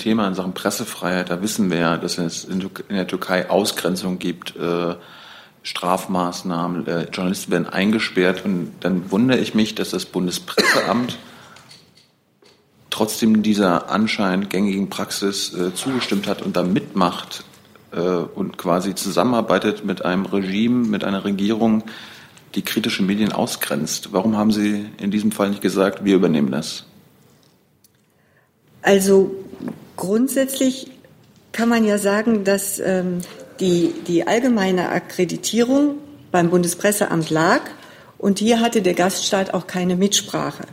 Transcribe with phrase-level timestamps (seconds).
[0.00, 1.30] Thema in Sachen Pressefreiheit.
[1.30, 4.96] Da wissen wir ja, dass es in der Türkei Ausgrenzung gibt, äh,
[5.62, 8.44] Strafmaßnahmen, äh, Journalisten werden eingesperrt.
[8.44, 11.18] Und dann wundere ich mich, dass das Bundespresseamt
[12.90, 17.44] trotzdem dieser anscheinend gängigen Praxis äh, zugestimmt hat und da mitmacht
[18.36, 21.82] und quasi zusammenarbeitet mit einem Regime, mit einer Regierung,
[22.54, 24.12] die kritische Medien ausgrenzt.
[24.12, 26.84] Warum haben Sie in diesem Fall nicht gesagt, wir übernehmen das?
[28.82, 29.34] Also
[30.00, 30.90] grundsätzlich
[31.52, 33.20] kann man ja sagen, dass ähm,
[33.60, 35.98] die, die allgemeine Akkreditierung
[36.32, 37.60] beim Bundespresseamt lag
[38.18, 40.64] und hier hatte der Gaststaat auch keine Mitsprache.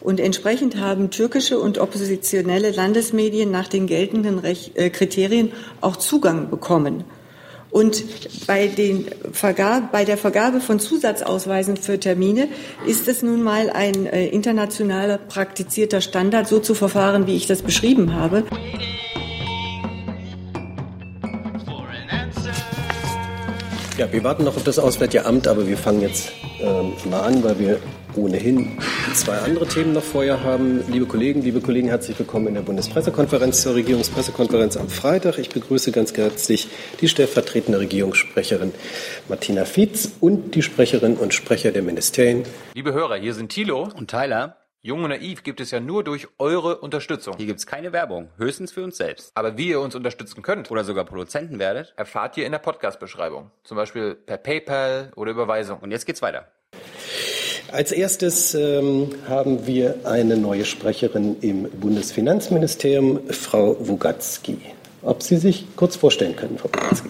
[0.00, 6.50] Und entsprechend haben türkische und oppositionelle Landesmedien nach den geltenden Rech äh, Kriterien auch Zugang
[6.50, 7.04] bekommen.
[7.72, 8.04] Und
[8.46, 12.48] bei, den Vergabe, bei der Vergabe von Zusatzausweisen für Termine
[12.86, 17.62] ist es nun mal ein äh, internationaler praktizierter Standard, so zu verfahren, wie ich das
[17.62, 18.44] beschrieben habe.
[23.96, 27.42] Ja, wir warten noch auf das Auswärtige Amt, aber wir fangen jetzt ähm, mal an,
[27.42, 27.80] weil wir
[28.16, 28.78] ohnehin
[29.14, 30.82] zwei andere Themen noch vorher haben.
[30.90, 35.38] Liebe Kollegen, liebe Kollegen, herzlich willkommen in der Bundespressekonferenz zur Regierungspressekonferenz am Freitag.
[35.38, 36.68] Ich begrüße ganz herzlich
[37.00, 38.72] die stellvertretende Regierungssprecherin
[39.28, 42.44] Martina Fietz und die Sprecherinnen und Sprecher der Ministerien.
[42.74, 44.56] Liebe Hörer, hier sind Thilo und Tyler.
[44.84, 47.36] Jung und Naiv gibt es ja nur durch eure Unterstützung.
[47.36, 49.30] Hier gibt es keine Werbung, höchstens für uns selbst.
[49.36, 53.52] Aber wie ihr uns unterstützen könnt oder sogar Produzenten werdet, erfahrt ihr in der Podcast-Beschreibung.
[53.62, 55.78] Zum Beispiel per PayPal oder Überweisung.
[55.78, 56.48] Und jetzt geht's weiter.
[57.72, 64.58] Als erstes ähm, haben wir eine neue Sprecherin im Bundesfinanzministerium, Frau Wugatzki.
[65.00, 67.08] Ob Sie sich kurz vorstellen können, Frau Wugatzki?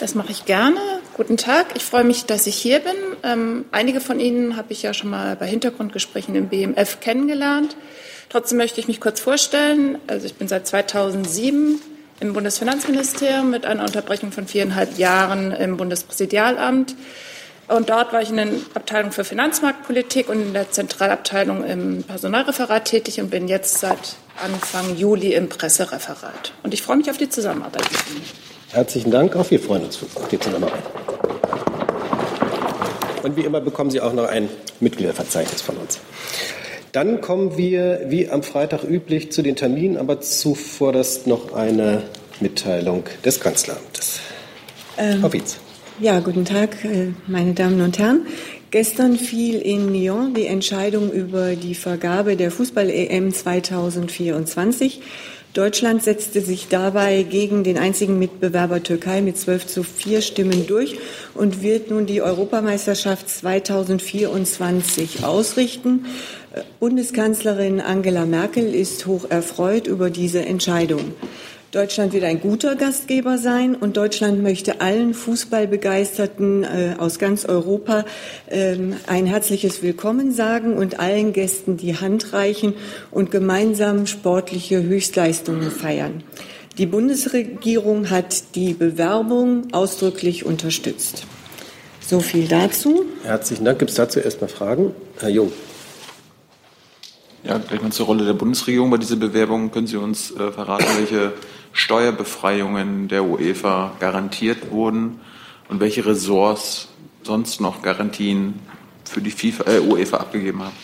[0.00, 0.80] Das mache ich gerne.
[1.14, 1.66] Guten Tag.
[1.74, 2.94] Ich freue mich, dass ich hier bin.
[3.22, 7.76] Ähm, einige von Ihnen habe ich ja schon mal bei Hintergrundgesprächen im BMF kennengelernt.
[8.30, 9.98] Trotzdem möchte ich mich kurz vorstellen.
[10.06, 11.82] Also ich bin seit 2007
[12.20, 16.94] im Bundesfinanzministerium mit einer Unterbrechung von viereinhalb Jahren im Bundespräsidialamt.
[17.68, 22.84] Und dort war ich in der Abteilung für Finanzmarktpolitik und in der Zentralabteilung im Personalreferat
[22.84, 26.52] tätig und bin jetzt seit Anfang Juli im Pressereferat.
[26.62, 28.24] Und ich freue mich auf die Zusammenarbeit mit Ihnen.
[28.70, 30.82] Herzlichen Dank, auch wir freuen uns auf die Zusammenarbeit.
[33.24, 34.48] Und wie immer bekommen Sie auch noch ein
[34.78, 35.98] Mitgliederverzeichnis von uns.
[36.92, 42.04] Dann kommen wir, wie am Freitag üblich, zu den Terminen, aber zuvor das noch eine
[42.40, 44.20] Mitteilung des Kanzleramtes.
[44.96, 45.58] Ähm, Frau Wietz.
[45.98, 48.26] Ja, guten Tag, äh, meine Damen und Herren.
[48.70, 55.00] Gestern fiel in Lyon die Entscheidung über die Vergabe der Fußball-EM 2024.
[55.54, 60.98] Deutschland setzte sich dabei gegen den einzigen Mitbewerber Türkei mit 12 zu 4 Stimmen durch
[61.32, 66.04] und wird nun die Europameisterschaft 2024 ausrichten.
[66.52, 71.14] Äh, Bundeskanzlerin Angela Merkel ist hoch erfreut über diese Entscheidung.
[71.76, 78.06] Deutschland wird ein guter Gastgeber sein und Deutschland möchte allen Fußballbegeisterten äh, aus ganz Europa
[78.48, 82.72] ähm, ein herzliches Willkommen sagen und allen Gästen die Hand reichen
[83.10, 86.24] und gemeinsam sportliche Höchstleistungen feiern.
[86.78, 91.26] Die Bundesregierung hat die Bewerbung ausdrücklich unterstützt.
[92.00, 93.04] So viel dazu.
[93.22, 93.80] Herzlichen Dank.
[93.80, 94.94] Gibt es dazu erstmal Fragen?
[95.20, 95.52] Herr Jung.
[97.44, 99.70] Ja, gleich mal zur Rolle der Bundesregierung bei dieser Bewerbung.
[99.70, 101.34] Können Sie uns äh, verraten, welche
[101.76, 105.20] Steuerbefreiungen der UEFA garantiert wurden
[105.68, 106.88] und welche Ressorts
[107.22, 108.54] sonst noch Garantien
[109.04, 110.76] für die FIFA, äh, UEFA abgegeben haben.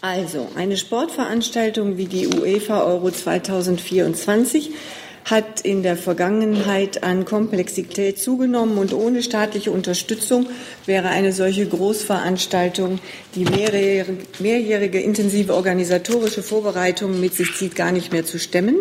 [0.00, 4.72] Also, eine Sportveranstaltung wie die UEFA Euro 2024
[5.26, 10.48] hat in der Vergangenheit an Komplexität zugenommen und ohne staatliche Unterstützung
[10.86, 12.98] wäre eine solche Großveranstaltung,
[13.36, 18.76] die mehrjährige, mehrjährige intensive organisatorische Vorbereitungen mit sich zieht, gar nicht mehr zu stemmen.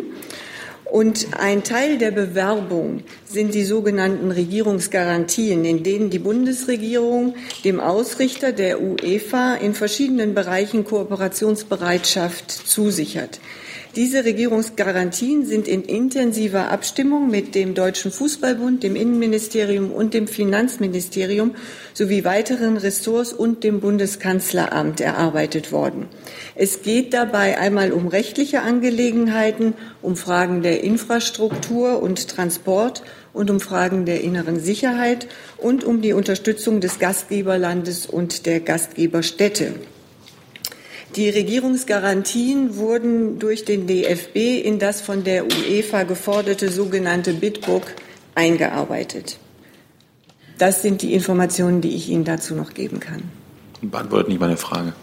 [0.91, 8.51] Und ein Teil der Bewerbung sind die sogenannten Regierungsgarantien, in denen die Bundesregierung dem Ausrichter
[8.51, 13.39] der UEFA in verschiedenen Bereichen Kooperationsbereitschaft zusichert.
[13.95, 21.55] Diese Regierungsgarantien sind in intensiver Abstimmung mit dem Deutschen Fußballbund, dem Innenministerium und dem Finanzministerium
[21.95, 26.05] sowie weiteren Ressorts und dem Bundeskanzleramt erarbeitet worden.
[26.53, 33.01] Es geht dabei einmal um rechtliche Angelegenheiten, um Fragen der Infrastruktur und Transport
[33.33, 35.27] und um Fragen der inneren Sicherheit
[35.57, 39.73] und um die Unterstützung des Gastgeberlandes und der Gastgeberstädte.
[41.15, 47.83] Die Regierungsgarantien wurden durch den DFB in das von der UEFA geforderte sogenannte Bitbook
[48.35, 49.39] eingearbeitet.
[50.59, 53.23] Das sind die Informationen, die ich Ihnen dazu noch geben kann.
[53.81, 54.93] Beantwortet nicht meine Frage.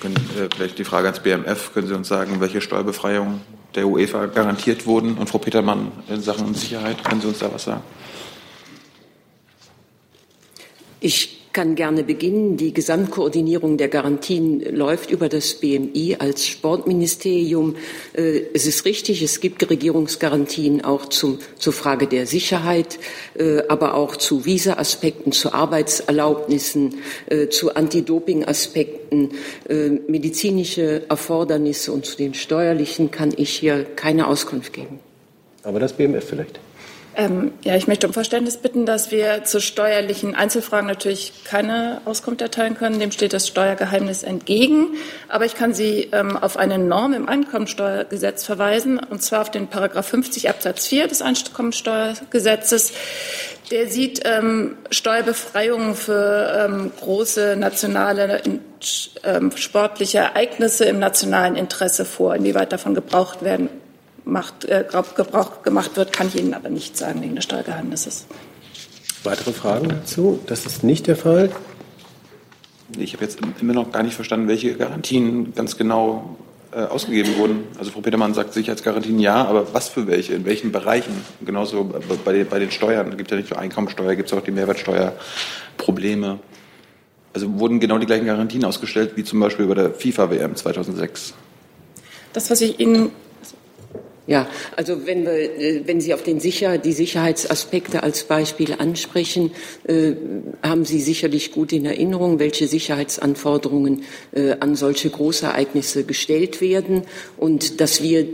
[0.00, 1.72] Können, äh, vielleicht die Frage ans BMF.
[1.74, 3.42] Können Sie uns sagen, welche Steuerbefreiungen
[3.74, 5.16] der UEFA garantiert wurden?
[5.18, 7.82] Und Frau Petermann in Sachen Sicherheit, können Sie uns da was sagen?
[11.00, 12.58] Ich kann gerne beginnen.
[12.58, 17.76] Die Gesamtkoordinierung der Garantien läuft über das BMI als Sportministerium.
[18.12, 22.98] Äh, es ist richtig, es gibt Regierungsgarantien auch zum, zur Frage der Sicherheit,
[23.38, 26.96] äh, aber auch zu Visa-Aspekten, zu Arbeitserlaubnissen,
[27.30, 29.30] äh, zu Anti-Doping-Aspekten,
[30.08, 34.98] medizinische Erfordernisse und zu den steuerlichen kann ich hier keine Auskunft geben.
[35.62, 36.58] Aber das BMF vielleicht?
[37.16, 42.40] Ähm, ja, ich möchte um Verständnis bitten, dass wir zu steuerlichen Einzelfragen natürlich keine Auskunft
[42.40, 42.98] erteilen können.
[42.98, 44.88] Dem steht das Steuergeheimnis entgegen.
[45.28, 49.68] Aber ich kann Sie ähm, auf eine Norm im Einkommensteuergesetz verweisen, und zwar auf den
[49.68, 52.92] Paragraph 50 Absatz 4 des Einkommensteuergesetzes.
[53.70, 58.42] Der sieht ähm, Steuerbefreiungen für ähm, große nationale
[59.22, 62.34] ähm, sportliche Ereignisse im nationalen Interesse vor.
[62.34, 63.68] Inwieweit davon gebraucht werden
[64.24, 64.84] macht, äh,
[65.16, 68.26] Gebrauch gemacht wird, kann ich Ihnen aber nicht sagen wegen des Steuergeheimnisses.
[69.22, 70.40] Weitere Fragen dazu?
[70.46, 71.50] Das ist nicht der Fall.
[72.98, 76.36] Ich habe jetzt immer noch gar nicht verstanden, welche Garantien ganz genau
[76.72, 77.64] äh, ausgegeben wurden.
[77.78, 81.14] Also Frau Petermann sagt Sicherheitsgarantien ja, aber was für welche, in welchen Bereichen?
[81.44, 81.94] Genauso
[82.24, 83.10] bei den, bei den Steuern.
[83.10, 86.38] Es gibt ja nicht nur Einkommensteuer, gibt es auch die Mehrwertsteuerprobleme.
[87.32, 91.34] Also wurden genau die gleichen Garantien ausgestellt wie zum Beispiel bei der FIFA-WM 2006.
[92.32, 93.10] Das, was ich Ihnen
[94.26, 99.52] ja, also wenn, wir, äh, wenn Sie auf den Sicher, die Sicherheitsaspekte als Beispiel ansprechen,
[99.84, 100.12] äh,
[100.62, 107.02] haben Sie sicherlich gut in Erinnerung, welche Sicherheitsanforderungen äh, an solche Großereignisse gestellt werden
[107.36, 108.26] und dass wir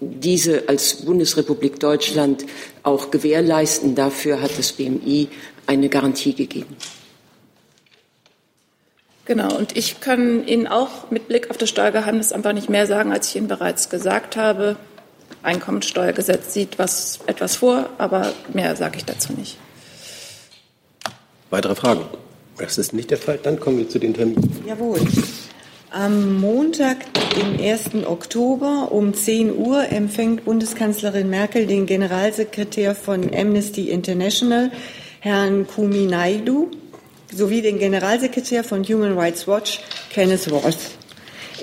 [0.00, 2.46] diese als Bundesrepublik Deutschland
[2.82, 3.94] auch gewährleisten.
[3.94, 5.28] Dafür hat das BMI
[5.66, 6.76] eine Garantie gegeben.
[9.26, 13.12] Genau, und ich kann Ihnen auch mit Blick auf das Steuergeheimnis einfach nicht mehr sagen,
[13.12, 14.76] als ich Ihnen bereits gesagt habe.
[15.42, 19.58] Einkommensteuergesetz sieht was, etwas vor, aber mehr sage ich dazu nicht.
[21.50, 22.04] Weitere Fragen?
[22.58, 23.38] Das ist nicht der Fall.
[23.42, 24.64] Dann kommen wir zu den Terminen.
[24.66, 25.00] Jawohl.
[25.90, 26.96] Am Montag,
[27.36, 28.04] den 1.
[28.06, 34.72] Oktober um 10 Uhr empfängt Bundeskanzlerin Merkel den Generalsekretär von Amnesty International,
[35.20, 36.70] Herrn Kumi Naidu,
[37.32, 39.80] sowie den Generalsekretär von Human Rights Watch,
[40.12, 40.78] Kenneth Roth.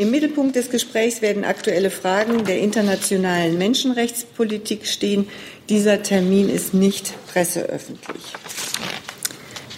[0.01, 5.27] Im Mittelpunkt des Gesprächs werden aktuelle Fragen der internationalen Menschenrechtspolitik stehen.
[5.69, 8.33] Dieser Termin ist nicht presseöffentlich.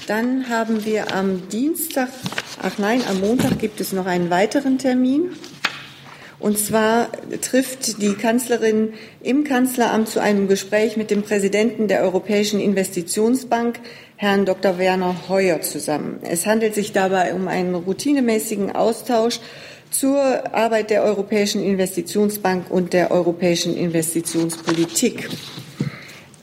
[0.08, 2.08] Dann haben wir am Dienstag,
[2.62, 5.32] ach nein, am Montag gibt es noch einen weiteren Termin.
[6.44, 7.08] Und zwar
[7.40, 13.80] trifft die Kanzlerin im Kanzleramt zu einem Gespräch mit dem Präsidenten der Europäischen Investitionsbank,
[14.18, 14.78] Herrn Dr.
[14.78, 16.20] Werner Heuer, zusammen.
[16.22, 19.40] Es handelt sich dabei um einen routinemäßigen Austausch
[19.90, 20.20] zur
[20.54, 25.30] Arbeit der Europäischen Investitionsbank und der Europäischen Investitionspolitik.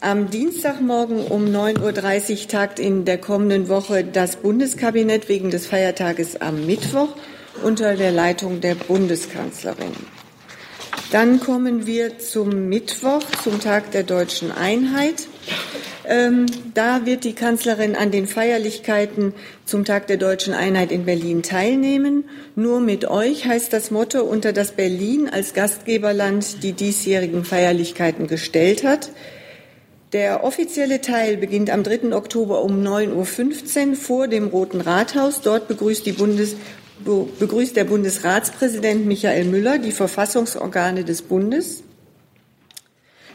[0.01, 6.41] Am Dienstagmorgen um 9.30 Uhr tagt in der kommenden Woche das Bundeskabinett wegen des Feiertages
[6.41, 7.15] am Mittwoch
[7.63, 9.95] unter der Leitung der Bundeskanzlerin.
[11.11, 15.27] Dann kommen wir zum Mittwoch, zum Tag der deutschen Einheit.
[16.07, 19.35] Ähm, da wird die Kanzlerin an den Feierlichkeiten
[19.65, 22.25] zum Tag der deutschen Einheit in Berlin teilnehmen.
[22.55, 28.85] Nur mit euch heißt das Motto, unter das Berlin als Gastgeberland die diesjährigen Feierlichkeiten gestellt
[28.85, 29.11] hat.
[30.13, 32.13] Der offizielle Teil beginnt am 3.
[32.13, 35.41] Oktober um 9.15 Uhr vor dem Roten Rathaus.
[35.41, 36.57] Dort begrüßt, Bundes,
[37.05, 41.83] begrüßt der Bundesratspräsident Michael Müller die Verfassungsorgane des Bundes.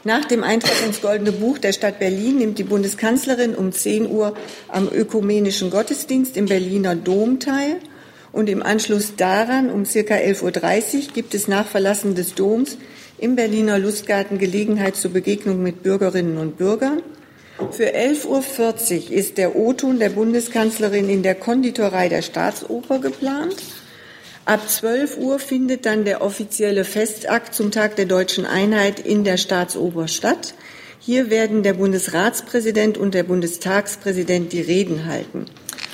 [0.04, 4.36] Nach dem Eintrag ins Goldene Buch der Stadt Berlin nimmt die Bundeskanzlerin um 10 Uhr
[4.68, 7.78] am ökumenischen Gottesdienst im Berliner Dom teil.
[8.32, 12.78] Und im Anschluss daran, um circa 11.30 Uhr, gibt es nach Verlassen des Doms
[13.18, 17.02] im Berliner Lustgarten Gelegenheit zur Begegnung mit Bürgerinnen und Bürgern.
[17.58, 23.56] Für 11.40 Uhr ist der O-Ton der Bundeskanzlerin in der Konditorei der Staatsoper geplant.
[24.44, 29.38] Ab 12 Uhr findet dann der offizielle Festakt zum Tag der deutschen Einheit in der
[29.38, 30.54] Staatsoper statt.
[31.00, 35.46] Hier werden der Bundesratspräsident und der Bundestagspräsident die Reden halten.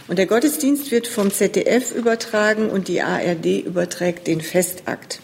[0.07, 5.19] Und der Gottesdienst wird vom ZDF übertragen und die ARD überträgt den Festakt.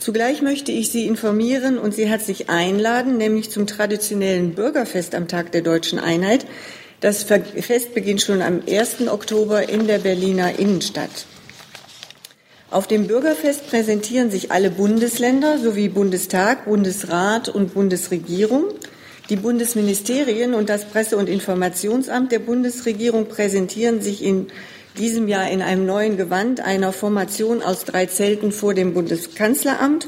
[0.00, 5.52] Zugleich möchte ich Sie informieren und Sie herzlich einladen, nämlich zum traditionellen Bürgerfest am Tag
[5.52, 6.46] der deutschen Einheit.
[7.00, 9.08] Das Fest beginnt schon am 1.
[9.08, 11.26] Oktober in der Berliner Innenstadt.
[12.70, 18.64] Auf dem Bürgerfest präsentieren sich alle Bundesländer sowie Bundestag, Bundesrat und Bundesregierung.
[19.28, 24.46] Die Bundesministerien und das Presse- und Informationsamt der Bundesregierung präsentieren sich in
[25.00, 30.06] diesem Jahr in einem neuen Gewand einer Formation aus drei Zelten vor dem Bundeskanzleramt.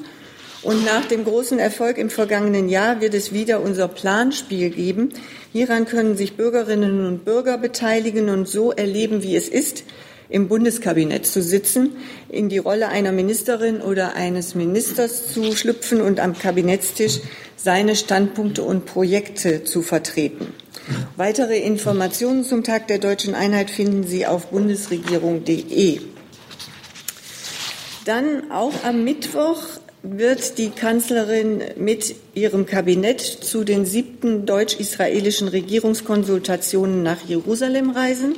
[0.63, 5.09] Und nach dem großen Erfolg im vergangenen Jahr wird es wieder unser Planspiel geben.
[5.53, 9.83] Hieran können sich Bürgerinnen und Bürger beteiligen und so erleben, wie es ist,
[10.33, 11.91] im Bundeskabinett zu sitzen,
[12.29, 17.21] in die Rolle einer Ministerin oder eines Ministers zu schlüpfen und am Kabinettstisch
[17.57, 20.55] seine Standpunkte und Projekte zu vertreten.
[21.17, 26.01] Weitere Informationen zum Tag der deutschen Einheit finden Sie auf bundesregierung.de.
[28.07, 29.63] Dann auch am Mittwoch
[30.03, 38.35] wird die Kanzlerin mit ihrem Kabinett zu den siebten deutsch-israelischen Regierungskonsultationen nach Jerusalem reisen.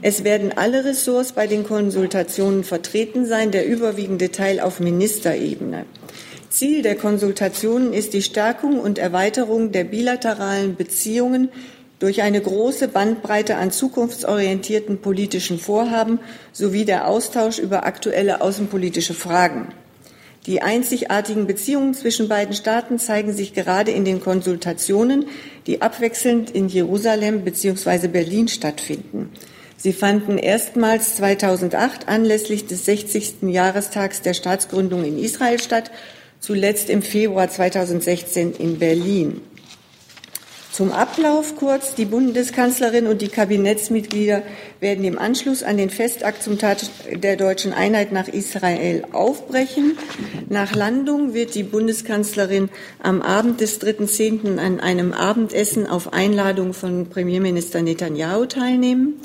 [0.00, 5.86] Es werden alle Ressorts bei den Konsultationen vertreten sein, der überwiegende Teil auf Ministerebene.
[6.50, 11.48] Ziel der Konsultationen ist die Stärkung und Erweiterung der bilateralen Beziehungen
[11.98, 16.20] durch eine große Bandbreite an zukunftsorientierten politischen Vorhaben
[16.52, 19.68] sowie der Austausch über aktuelle außenpolitische Fragen.
[20.46, 25.26] Die einzigartigen Beziehungen zwischen beiden Staaten zeigen sich gerade in den Konsultationen,
[25.66, 28.06] die abwechselnd in Jerusalem bzw.
[28.06, 29.30] Berlin stattfinden.
[29.80, 33.42] Sie fanden erstmals 2008 anlässlich des 60.
[33.42, 35.92] Jahrestags der Staatsgründung in Israel statt,
[36.40, 39.40] zuletzt im Februar 2016 in Berlin.
[40.72, 41.94] Zum Ablauf kurz.
[41.94, 44.42] Die Bundeskanzlerin und die Kabinettsmitglieder
[44.80, 46.78] werden im Anschluss an den Festakt zum Tag
[47.12, 49.96] der deutschen Einheit nach Israel aufbrechen.
[50.48, 52.68] Nach Landung wird die Bundeskanzlerin
[53.00, 54.58] am Abend des 3.10.
[54.58, 59.20] an einem Abendessen auf Einladung von Premierminister Netanyahu teilnehmen.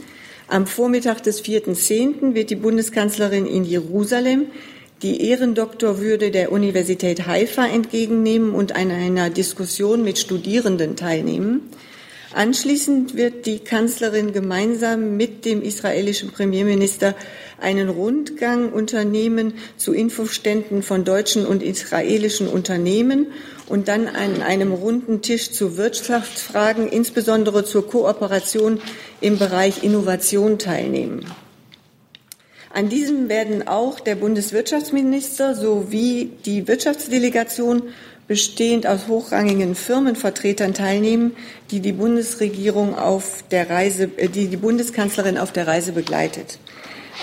[0.54, 2.36] Am Vormittag des 4.10.
[2.36, 4.46] wird die Bundeskanzlerin in Jerusalem
[5.02, 11.62] die Ehrendoktorwürde der Universität Haifa entgegennehmen und an einer Diskussion mit Studierenden teilnehmen.
[12.34, 17.14] Anschließend wird die Kanzlerin gemeinsam mit dem israelischen Premierminister
[17.62, 23.28] einen Rundgang unternehmen zu Infoständen von deutschen und israelischen Unternehmen
[23.68, 28.82] und dann an einem runden Tisch zu Wirtschaftsfragen, insbesondere zur Kooperation
[29.22, 31.26] im Bereich Innovation teilnehmen.
[32.74, 37.84] An diesem werden auch der Bundeswirtschaftsminister sowie die Wirtschaftsdelegation
[38.34, 41.36] bestehend aus hochrangigen Firmenvertretern teilnehmen,
[41.70, 46.58] die die Bundesregierung auf der Reise, äh, die die Bundeskanzlerin auf der Reise begleitet.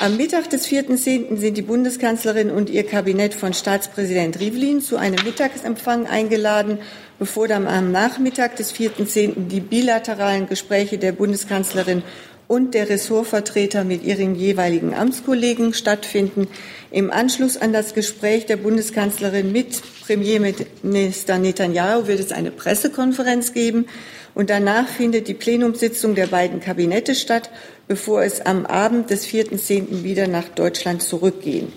[0.01, 1.37] Am Mittag des 4.10.
[1.37, 6.79] sind die Bundeskanzlerin und ihr Kabinett von Staatspräsident Rivlin zu einem Mittagsempfang eingeladen,
[7.19, 9.49] bevor dann am Nachmittag des 4.10.
[9.49, 12.05] die bilateralen Gespräche der Bundeskanzlerin
[12.51, 16.49] und der Ressortvertreter mit ihren jeweiligen Amtskollegen stattfinden.
[16.91, 23.87] Im Anschluss an das Gespräch der Bundeskanzlerin mit Premierminister Netanyahu wird es eine Pressekonferenz geben
[24.35, 27.51] und danach findet die Plenumssitzung der beiden Kabinette statt,
[27.87, 30.03] bevor es am Abend des 4.10.
[30.03, 31.73] wieder nach Deutschland zurückgehen.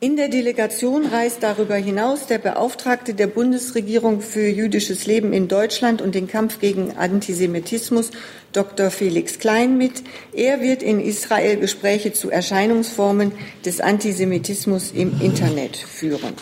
[0.00, 6.00] In der Delegation reist darüber hinaus der Beauftragte der Bundesregierung für jüdisches Leben in Deutschland
[6.00, 8.12] und den Kampf gegen Antisemitismus,
[8.52, 8.90] Dr.
[8.90, 10.04] Felix Klein, mit.
[10.32, 13.32] Er wird in Israel Gespräche zu Erscheinungsformen
[13.64, 16.34] des Antisemitismus im Internet führen.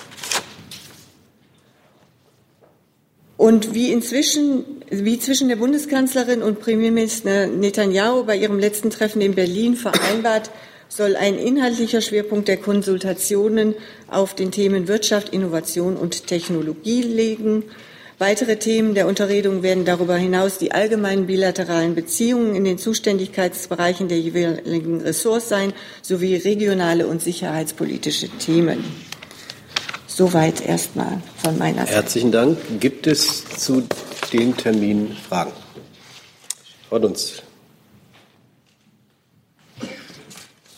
[3.38, 9.34] Und wie inzwischen, wie zwischen der Bundeskanzlerin und Premierminister Netanyahu bei ihrem letzten Treffen in
[9.34, 10.50] Berlin vereinbart,
[10.88, 13.74] soll ein inhaltlicher Schwerpunkt der Konsultationen
[14.08, 17.64] auf den Themen Wirtschaft, Innovation und Technologie legen.
[18.18, 24.18] Weitere Themen der Unterredung werden darüber hinaus die allgemeinen bilateralen Beziehungen in den Zuständigkeitsbereichen der
[24.18, 28.82] jeweiligen Ressorts sein, sowie regionale und sicherheitspolitische Themen.
[30.06, 31.92] Soweit erstmal von meiner Seite.
[31.92, 32.56] Herzlichen Dank.
[32.80, 33.82] Gibt es zu
[34.32, 35.52] dem Termin Fragen?
[36.88, 37.42] Frau Dunz.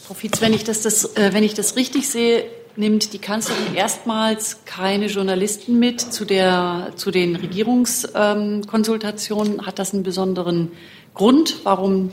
[0.09, 2.45] Frau Fietz, wenn ich das, das, äh, wenn ich das richtig sehe,
[2.77, 9.67] nimmt die Kanzlerin erstmals keine Journalisten mit zu, der, zu den Regierungskonsultationen.
[9.67, 10.73] Hat das einen besonderen
[11.12, 12.12] Grund, warum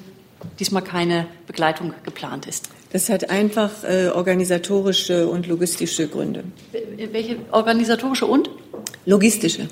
[0.60, 2.68] diesmal keine Begleitung geplant ist?
[2.92, 6.44] Das hat einfach äh, organisatorische und logistische Gründe.
[7.14, 8.50] Welche organisatorische und?
[9.06, 9.70] Logistische.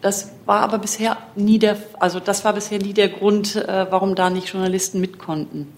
[0.00, 4.14] Das war aber bisher nie der, also das war bisher nie der Grund, äh, warum
[4.14, 5.70] da nicht Journalisten mit konnten.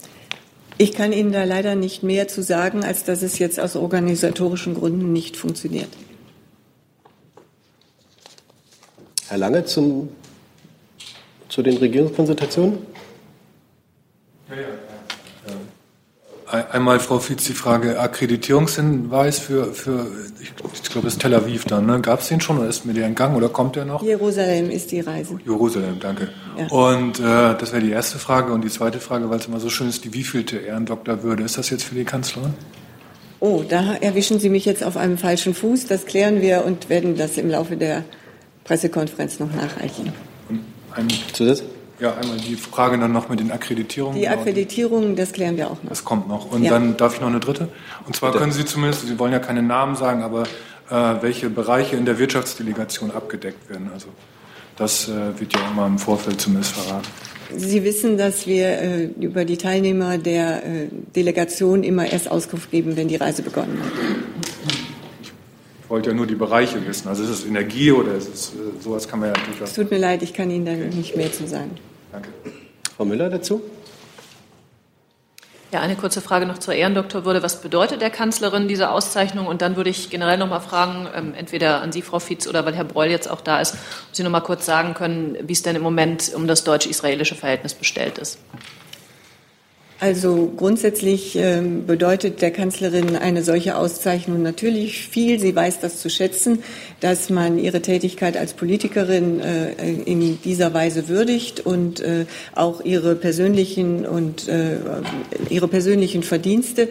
[0.79, 4.75] Ich kann Ihnen da leider nicht mehr zu sagen, als dass es jetzt aus organisatorischen
[4.75, 5.89] Gründen nicht funktioniert.
[9.27, 10.09] Herr Lange zum,
[11.49, 12.77] zu den Regierungskonsultationen?
[14.49, 14.86] Ja, ja.
[16.47, 20.07] Einmal, Frau Fietz, die Frage Akkreditierungshinweis für, für
[20.41, 21.85] ich, ich glaube, es ist Tel Aviv dann.
[21.85, 21.99] Ne?
[22.01, 24.01] Gab es den schon oder ist mir der entgangen oder kommt der noch?
[24.01, 25.37] Jerusalem ist die Reise.
[25.45, 26.29] Jerusalem, danke.
[26.57, 26.67] Ja.
[26.67, 27.23] Und äh,
[27.57, 28.53] das wäre die erste Frage.
[28.53, 31.69] Und die zweite Frage, weil es immer so schön ist, die wievielte Ehrendoktorwürde ist das
[31.69, 32.53] jetzt für die Kanzlerin?
[33.39, 35.85] Oh, da erwischen Sie mich jetzt auf einem falschen Fuß.
[35.85, 38.03] Das klären wir und werden das im Laufe der
[38.63, 40.11] Pressekonferenz noch nachreichen.
[40.95, 41.63] Ein Zusatz?
[41.99, 44.19] Ja, einmal die Frage dann noch mit den Akkreditierungen.
[44.19, 45.89] Die Akkreditierungen, das klären wir auch noch.
[45.89, 46.51] Das kommt noch.
[46.51, 46.71] Und ja.
[46.71, 47.69] dann darf ich noch eine dritte.
[48.05, 48.41] Und zwar Bitte.
[48.41, 50.43] können Sie zumindest, Sie wollen ja keine Namen sagen, aber
[50.89, 53.89] äh, welche Bereiche in der Wirtschaftsdelegation abgedeckt werden.
[53.93, 54.07] Also
[54.75, 57.07] das äh, wird ja immer im Vorfeld zumindest verraten.
[57.55, 62.97] Sie wissen, dass wir äh, über die Teilnehmer der äh, Delegation immer erst Auskunft geben,
[62.97, 64.86] wenn die Reise begonnen hat.
[65.87, 67.07] Ich wollte ja nur die Bereiche wissen.
[67.07, 69.69] Also ist es Energie oder ist es äh, sowas kann man ja durchaus.
[69.69, 71.71] Es tut mir leid, ich kann Ihnen da nicht mehr zu sagen.
[72.11, 72.27] Danke.
[72.97, 73.61] Frau Müller dazu?
[75.71, 77.41] Ja, eine kurze Frage noch zur Ehrendoktorwürde.
[77.41, 79.47] Was bedeutet der Kanzlerin diese Auszeichnung?
[79.47, 82.65] Und dann würde ich generell noch mal fragen, ähm, entweder an Sie, Frau Fietz, oder
[82.65, 83.75] weil Herr Breul jetzt auch da ist,
[84.09, 87.35] ob Sie noch mal kurz sagen können, wie es denn im Moment um das deutsch-israelische
[87.35, 88.39] Verhältnis bestellt ist.
[89.99, 95.39] Also grundsätzlich ähm, bedeutet der Kanzlerin eine solche Auszeichnung natürlich viel.
[95.39, 96.63] Sie weiß das zu schätzen,
[96.99, 99.71] dass man ihre Tätigkeit als Politikerin äh,
[100.05, 104.77] in dieser Weise würdigt und äh, auch ihre persönlichen und äh,
[105.49, 106.89] ihre persönlichen Verdienste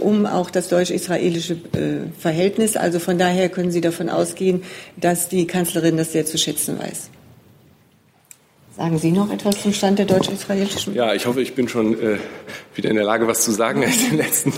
[0.00, 1.56] um auch das deutsch-israelische
[2.18, 2.76] Verhältnis.
[2.76, 4.64] Also von daher können Sie davon ausgehen,
[4.96, 7.10] dass die Kanzlerin das sehr zu schätzen weiß.
[8.78, 10.94] Sagen Sie noch etwas zum Stand der deutsch-israelischen?
[10.94, 12.18] Ja, ich hoffe, ich bin schon äh,
[12.76, 14.52] wieder in der Lage, was zu sagen, als ich den letzten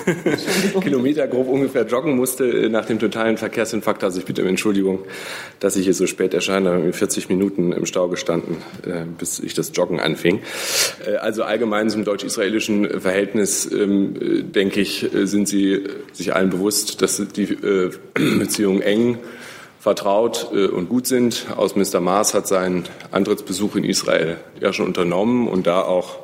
[0.82, 4.04] Kilometer grob ungefähr joggen musste äh, nach dem totalen Verkehrsinfarkt.
[4.04, 4.98] Also ich bitte um Entschuldigung,
[5.58, 6.68] dass ich hier so spät erscheine.
[6.68, 10.40] Da haben 40 Minuten im Stau gestanden, äh, bis ich das Joggen anfing.
[11.06, 16.50] Äh, also allgemein zum deutsch-israelischen Verhältnis, ähm, äh, denke ich, äh, sind Sie sich allen
[16.50, 17.46] bewusst, dass die
[18.14, 19.18] Beziehungen eng
[19.80, 21.46] vertraut äh, und gut sind.
[21.56, 26.20] Außenminister Maas hat seinen Antrittsbesuch in Israel ja schon unternommen und da auch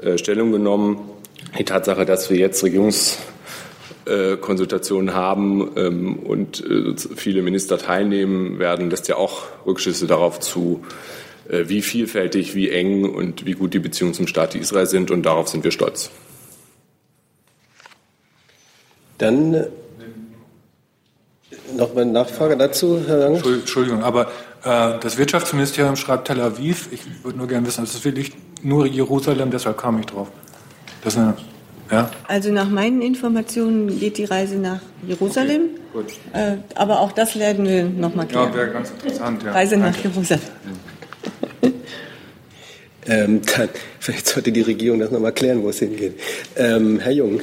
[0.00, 1.10] äh, Stellung genommen.
[1.58, 9.08] Die Tatsache, dass wir jetzt Regierungskonsultationen haben ähm, und äh, viele Minister teilnehmen werden, lässt
[9.08, 10.84] ja auch Rückschlüsse darauf zu,
[11.46, 15.10] wie vielfältig, wie eng und wie gut die Beziehungen zum Staat Israel sind.
[15.10, 16.10] Und darauf sind wir stolz.
[19.18, 19.66] Dann
[21.76, 23.38] noch eine Nachfrage dazu, Herr Lange?
[23.38, 24.26] Entschuldigung, aber
[24.64, 26.88] äh, das Wirtschaftsministerium schreibt Tel Aviv.
[26.90, 28.32] Ich würde nur gerne wissen, es ist wirklich
[28.62, 30.28] nur Jerusalem, deshalb kam ich drauf.
[31.02, 31.34] Das eine,
[31.90, 32.10] ja?
[32.28, 35.62] Also nach meinen Informationen geht die Reise nach Jerusalem.
[35.92, 38.50] Okay, äh, aber auch das werden wir noch mal klären.
[38.50, 39.42] Ja, wäre ganz interessant.
[39.42, 39.52] Ja.
[39.52, 39.90] Reise Danke.
[39.90, 40.42] nach Jerusalem.
[43.06, 43.68] ähm, dann,
[44.00, 46.18] vielleicht sollte die Regierung das noch mal klären, wo es hingeht.
[46.56, 47.40] Ähm, Herr Jung.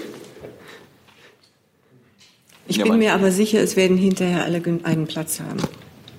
[2.72, 5.60] Ich ja, bin mir aber sicher, es werden hinterher alle einen Platz haben.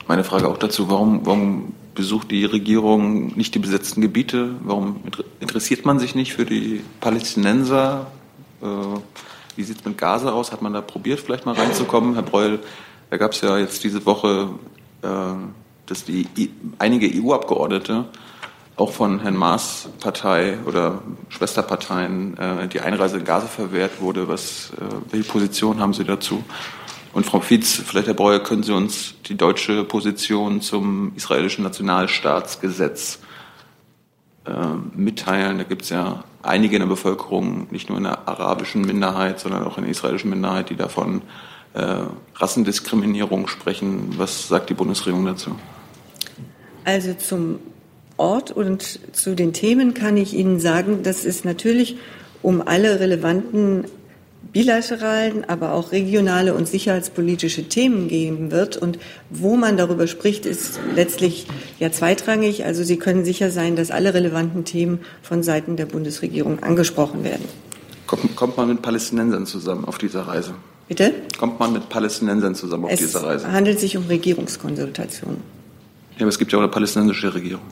[0.06, 4.56] Meine Frage auch dazu, warum, warum besucht die Regierung nicht die besetzten Gebiete?
[4.62, 5.00] Warum
[5.40, 8.06] interessiert man sich nicht für die Palästinenser?
[8.60, 8.66] Äh,
[9.56, 10.52] wie sieht es mit Gaza aus?
[10.52, 12.12] Hat man da probiert, vielleicht mal reinzukommen?
[12.12, 12.58] Herr Breul,
[13.08, 14.50] da gab es ja jetzt diese Woche,
[15.00, 15.08] äh,
[15.86, 16.26] dass die
[16.78, 18.04] einige EU-Abgeordnete
[18.76, 24.28] auch von Herrn Maas Partei oder Schwesterparteien äh, die Einreise in Gaza verwehrt wurde.
[24.28, 26.42] Was, äh, welche Position haben Sie dazu?
[27.12, 33.18] Und Frau Fietz, vielleicht Herr Breuer, können Sie uns die deutsche Position zum israelischen Nationalstaatsgesetz
[34.46, 34.50] äh,
[34.96, 35.58] mitteilen?
[35.58, 39.64] Da gibt es ja einige in der Bevölkerung, nicht nur in der arabischen Minderheit, sondern
[39.64, 41.20] auch in der israelischen Minderheit, die davon
[41.74, 41.96] äh,
[42.36, 44.14] Rassendiskriminierung sprechen.
[44.16, 45.54] Was sagt die Bundesregierung dazu?
[46.84, 47.58] Also zum
[48.16, 51.96] Ort und zu den Themen kann ich Ihnen sagen, dass es natürlich
[52.42, 53.84] um alle relevanten
[54.52, 58.76] bilateralen, aber auch regionale und sicherheitspolitische Themen geben wird.
[58.76, 58.98] Und
[59.30, 61.46] wo man darüber spricht, ist letztlich
[61.78, 62.64] ja zweitrangig.
[62.64, 67.44] Also Sie können sicher sein, dass alle relevanten Themen von Seiten der Bundesregierung angesprochen werden.
[68.06, 70.54] Kommt, kommt man mit Palästinensern zusammen auf dieser Reise?
[70.88, 71.14] Bitte?
[71.38, 73.46] Kommt man mit Palästinensern zusammen auf es dieser Reise?
[73.46, 75.38] Es handelt sich um Regierungskonsultationen.
[76.16, 77.62] Ja, aber es gibt ja auch eine palästinensische Regierung.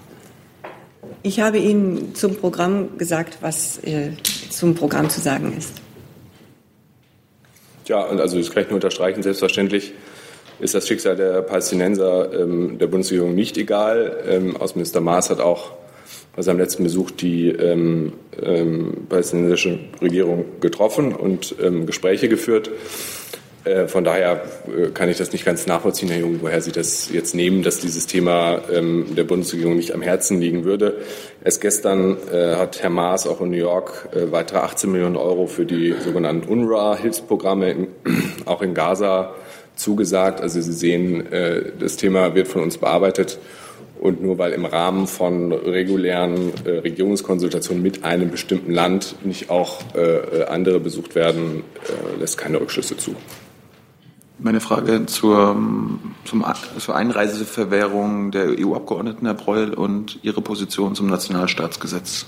[1.23, 4.13] Ich habe Ihnen zum Programm gesagt, was äh,
[4.49, 5.75] zum Programm zu sagen ist.
[7.87, 9.23] Ja, also das kann ich nur unterstreichen.
[9.23, 9.93] Selbstverständlich
[10.61, 14.17] ist das Schicksal der Palästinenser ähm, der Bundesregierung nicht egal.
[14.29, 15.73] Ähm, Außenminister Maas hat auch
[16.37, 22.71] bei seinem letzten Besuch die ähm, ähm, palästinensische Regierung getroffen und ähm, Gespräche geführt.
[23.65, 27.11] Äh, von daher äh, kann ich das nicht ganz nachvollziehen, Herr Jung, woher Sie das
[27.13, 30.99] jetzt nehmen, dass dieses Thema ähm, der Bundesregierung nicht am Herzen liegen würde.
[31.45, 35.67] Erst gestern äh, hat Herr Maas auch in New York weitere 18 Millionen Euro für
[35.67, 37.89] die sogenannten UNRWA-Hilfsprogramme
[38.47, 39.35] auch in Gaza
[39.77, 40.41] zugesagt.
[40.41, 41.27] Also Sie sehen,
[41.79, 43.39] das Thema wird von uns bearbeitet.
[44.01, 49.81] Und nur weil im Rahmen von regulären äh, Regierungskonsultationen mit einem bestimmten Land nicht auch
[49.95, 53.15] äh, andere besucht werden, äh, lässt keine Rückschlüsse zu.
[54.43, 55.55] Meine Frage zur,
[56.25, 56.45] zum,
[56.79, 62.25] zur Einreiseverwehrung der EU-Abgeordneten, Herr Breul, und Ihre Position zum Nationalstaatsgesetz.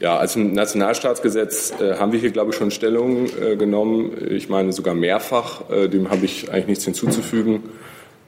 [0.00, 4.10] Ja, als Nationalstaatsgesetz äh, haben wir hier, glaube ich, schon Stellung äh, genommen.
[4.30, 5.70] Ich meine sogar mehrfach.
[5.70, 7.62] Äh, dem habe ich eigentlich nichts hinzuzufügen.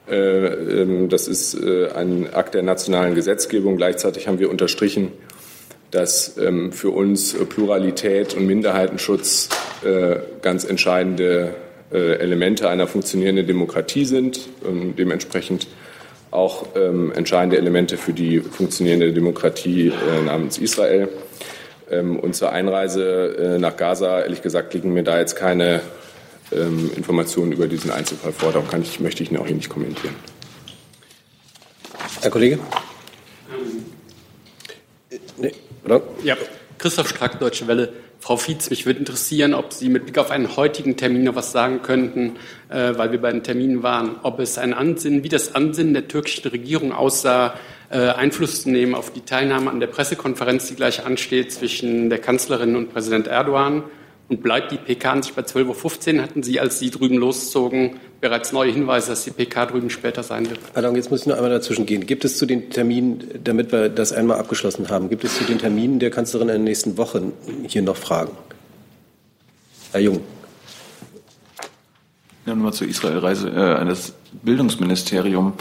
[0.09, 3.75] Äh, ähm, das ist äh, ein Akt der nationalen Gesetzgebung.
[3.75, 5.11] Gleichzeitig haben wir unterstrichen,
[5.91, 9.49] dass ähm, für uns Pluralität und Minderheitenschutz
[9.83, 11.55] äh, ganz entscheidende
[11.97, 15.67] Elemente einer funktionierenden Demokratie sind, und dementsprechend
[16.31, 19.91] auch ähm, entscheidende Elemente für die funktionierende Demokratie
[20.25, 21.09] namens Israel.
[21.89, 25.81] und zur Einreise nach Gaza, ehrlich gesagt, liegen mir da jetzt keine
[26.51, 28.51] ähm, Informationen über diesen Einzelfall vor.
[28.51, 30.15] Darum kann ich, möchte ich ihn auch hier nicht kommentieren.
[32.21, 32.59] Herr Kollege?
[35.37, 35.53] Nee,
[35.85, 36.01] oder?
[36.23, 36.37] Ja,
[36.77, 37.93] Christoph Strack, Deutsche Welle.
[38.21, 41.51] Frau Fietz, mich würde interessieren, ob Sie mit Blick auf einen heutigen Termin noch was
[41.51, 42.37] sagen könnten,
[42.69, 46.07] äh, weil wir bei den Terminen waren, ob es ein Ansinnen, wie das Ansinnen der
[46.07, 47.55] türkischen Regierung aussah,
[47.89, 52.19] äh, Einfluss zu nehmen auf die Teilnahme an der Pressekonferenz, die gleich ansteht zwischen der
[52.19, 53.83] Kanzlerin und Präsident Erdogan
[54.31, 56.23] und bleibt die PK an sich bei 12.15 Uhr?
[56.23, 60.49] Hatten Sie, als Sie drüben loszogen, bereits neue Hinweise, dass die PK drüben später sein
[60.49, 60.59] wird?
[60.73, 62.05] Pardon, jetzt muss ich noch einmal dazwischen gehen.
[62.05, 65.59] Gibt es zu den Terminen, damit wir das einmal abgeschlossen haben, gibt es zu den
[65.59, 67.33] Terminen der Kanzlerin in der nächsten Woche
[67.67, 68.31] hier noch Fragen?
[69.91, 70.21] Herr Jung.
[72.45, 74.13] Ja, nochmal zur Israel-Reise äh, an das
[74.43, 75.53] Bildungsministerium.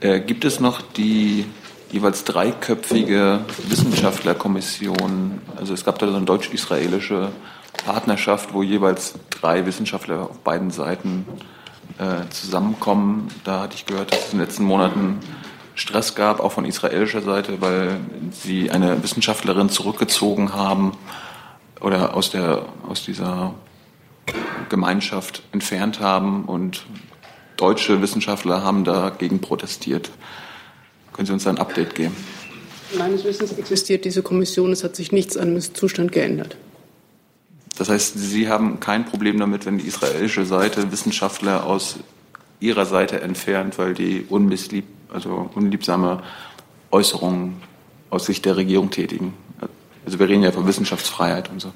[0.00, 1.44] Äh, gibt es noch die
[1.92, 5.42] jeweils dreiköpfige Wissenschaftlerkommission?
[5.56, 7.28] Also es gab da so eine deutsch-israelische
[7.88, 11.24] Partnerschaft, wo jeweils drei Wissenschaftler auf beiden Seiten
[11.98, 13.28] äh, zusammenkommen.
[13.44, 15.20] Da hatte ich gehört, dass es in den letzten Monaten
[15.74, 17.98] Stress gab, auch von israelischer Seite, weil
[18.30, 20.98] sie eine Wissenschaftlerin zurückgezogen haben
[21.80, 23.54] oder aus, der, aus dieser
[24.68, 26.84] Gemeinschaft entfernt haben und
[27.56, 30.10] deutsche Wissenschaftler haben dagegen protestiert.
[31.14, 32.14] Können Sie uns ein Update geben?
[32.98, 34.72] Meines Wissens existiert diese Kommission.
[34.72, 36.58] Es hat sich nichts an dem Zustand geändert.
[37.78, 42.00] Das heißt, Sie haben kein Problem damit, wenn die israelische Seite Wissenschaftler aus
[42.60, 46.22] ihrer Seite entfernt, weil die unmisslieb, also unliebsame
[46.90, 47.56] Äußerungen
[48.10, 49.34] aus Sicht der Regierung tätigen.
[50.04, 51.72] Also wir reden ja von Wissenschaftsfreiheit und so.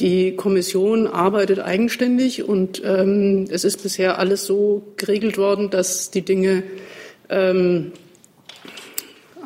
[0.00, 6.22] Die Kommission arbeitet eigenständig und ähm, es ist bisher alles so geregelt worden, dass die
[6.22, 6.62] Dinge
[7.28, 7.92] ähm,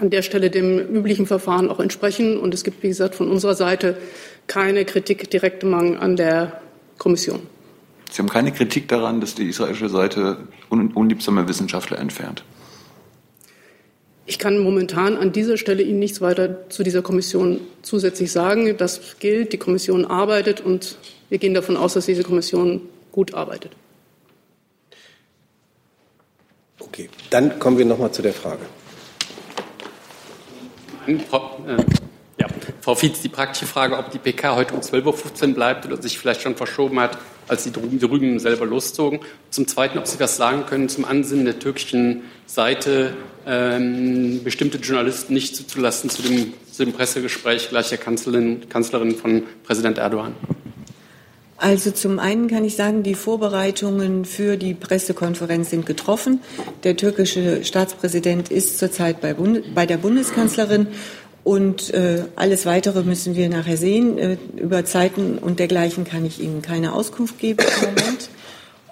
[0.00, 2.38] an der Stelle dem üblichen Verfahren auch entsprechen.
[2.38, 3.96] Und es gibt, wie gesagt, von unserer Seite
[4.46, 6.60] keine Kritik direktem Mangel an der
[6.98, 7.40] Kommission.
[8.10, 10.38] Sie haben keine Kritik daran, dass die israelische Seite
[10.70, 12.44] un unliebsame Wissenschaftler entfernt?
[14.28, 18.76] Ich kann momentan an dieser Stelle Ihnen nichts weiter zu dieser Kommission zusätzlich sagen.
[18.76, 22.82] Das gilt, die Kommission arbeitet und wir gehen davon aus, dass diese Kommission
[23.12, 23.72] gut arbeitet.
[26.80, 28.62] Okay, dann kommen wir noch mal zu der Frage.
[31.28, 31.76] Frau, äh,
[32.38, 32.46] ja,
[32.80, 36.18] Frau Fietz, die praktische Frage, ob die PK heute um 12.15 Uhr bleibt oder sich
[36.18, 37.18] vielleicht schon verschoben hat,
[37.48, 39.20] als Sie drüben, selber loszogen.
[39.50, 43.14] Zum Zweiten, ob Sie was sagen können zum Ansinnen der türkischen Seite,
[43.46, 49.44] ähm, bestimmte Journalisten nicht zuzulassen zu dem, zu dem Pressegespräch gleich der Kanzlerin, Kanzlerin von
[49.64, 50.34] Präsident Erdogan.
[51.58, 56.40] Also zum einen kann ich sagen, die Vorbereitungen für die Pressekonferenz sind getroffen.
[56.84, 60.88] Der türkische Staatspräsident ist zurzeit bei, Bund bei der Bundeskanzlerin
[61.46, 64.18] und äh, alles Weitere müssen wir nachher sehen.
[64.18, 68.30] Äh, über Zeiten und dergleichen kann ich Ihnen keine Auskunft geben im Moment.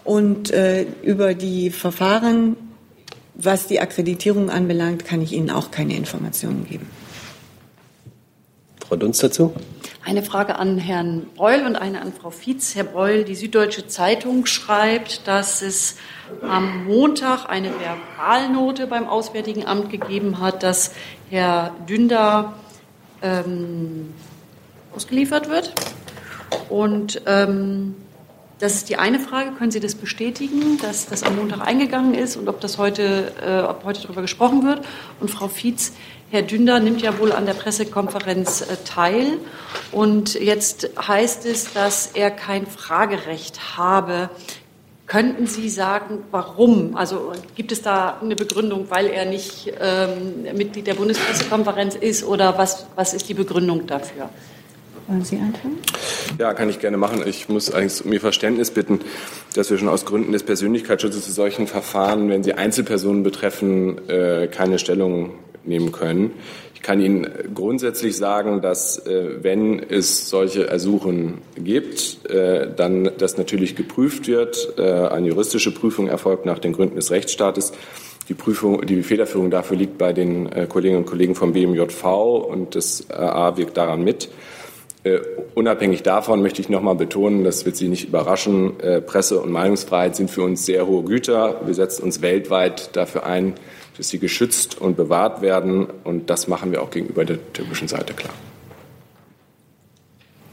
[0.05, 2.57] Und äh, über die Verfahren,
[3.35, 6.87] was die Akkreditierung anbelangt, kann ich Ihnen auch keine Informationen geben.
[8.87, 9.53] Frau Dunst dazu?
[10.07, 12.75] Eine Frage an Herrn Breul und eine an Frau Fietz.
[12.75, 15.97] Herr Breul, die Süddeutsche Zeitung schreibt, dass es
[16.43, 20.93] am Montag eine Verbalnote beim Auswärtigen Amt gegeben hat, dass
[21.31, 22.53] Herr Dünder
[23.23, 24.13] ähm,
[24.95, 25.73] ausgeliefert wird.
[26.69, 27.95] Und ähm,
[28.61, 29.51] Das ist die eine Frage.
[29.53, 33.63] Können Sie das bestätigen, dass das am Montag eingegangen ist und ob das heute, äh,
[33.63, 34.87] ob heute darüber gesprochen wird?
[35.21, 35.93] Und Frau Fietz,
[36.35, 39.39] Herr Dünder nimmt ja wohl an der Pressekonferenz äh, teil.
[39.93, 44.31] Und jetzt heißt es, dass er kein Fragerecht habe.
[45.07, 46.97] Könnten Sie sagen, warum?
[46.97, 52.59] Also gibt es da eine Begründung, weil er nicht ähm, Mitglied der Bundespressekonferenz ist oder
[52.59, 54.29] was, was ist die Begründung dafür?
[55.07, 55.79] Wollen Sie anfangen?
[56.41, 57.23] Ja, kann ich gerne machen.
[57.25, 58.99] Ich muss eigentlich um Ihr Verständnis bitten,
[59.55, 64.49] dass wir schon aus Gründen des Persönlichkeitsschutzes zu solchen Verfahren, wenn sie Einzelpersonen betreffen, äh,
[64.49, 65.35] keine Stellung
[65.67, 66.33] nehmen können.
[66.75, 73.39] Ich kann Ihnen grundsätzlich sagen, dass äh, wenn es solche Ersuchen gibt, äh, dann das
[73.39, 74.79] natürlich geprüft wird.
[74.79, 77.73] Eine juristische Prüfung erfolgt nach den Gründen des Rechtsstaates.
[78.29, 82.05] Die Prüfung, die Federführung dafür liegt bei den Kolleginnen und Kollegen vom BMJV
[82.49, 84.31] und das AA wirkt daran mit.
[85.07, 85.19] Uh,
[85.55, 89.53] unabhängig davon möchte ich noch mal betonen, das wird Sie nicht überraschen, uh, Presse- und
[89.53, 91.61] Meinungsfreiheit sind für uns sehr hohe Güter.
[91.67, 93.53] Wir setzen uns weltweit dafür ein,
[93.97, 95.87] dass sie geschützt und bewahrt werden.
[96.05, 98.35] Und das machen wir auch gegenüber der türkischen Seite klar.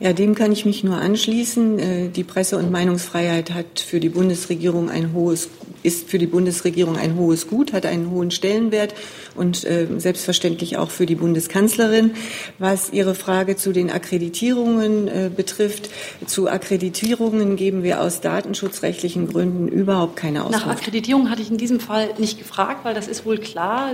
[0.01, 1.79] Ja, dem kann ich mich nur anschließen.
[1.79, 5.47] Äh, die Presse- und Meinungsfreiheit hat für die Bundesregierung ein hohes,
[5.83, 8.95] ist für die Bundesregierung ein hohes Gut, hat einen hohen Stellenwert
[9.35, 12.15] und äh, selbstverständlich auch für die Bundeskanzlerin.
[12.57, 15.91] Was Ihre Frage zu den Akkreditierungen äh, betrifft,
[16.25, 20.65] zu Akkreditierungen geben wir aus datenschutzrechtlichen Gründen überhaupt keine Auskunft.
[20.65, 23.91] Nach Akkreditierung hatte ich in diesem Fall nicht gefragt, weil das ist wohl klar,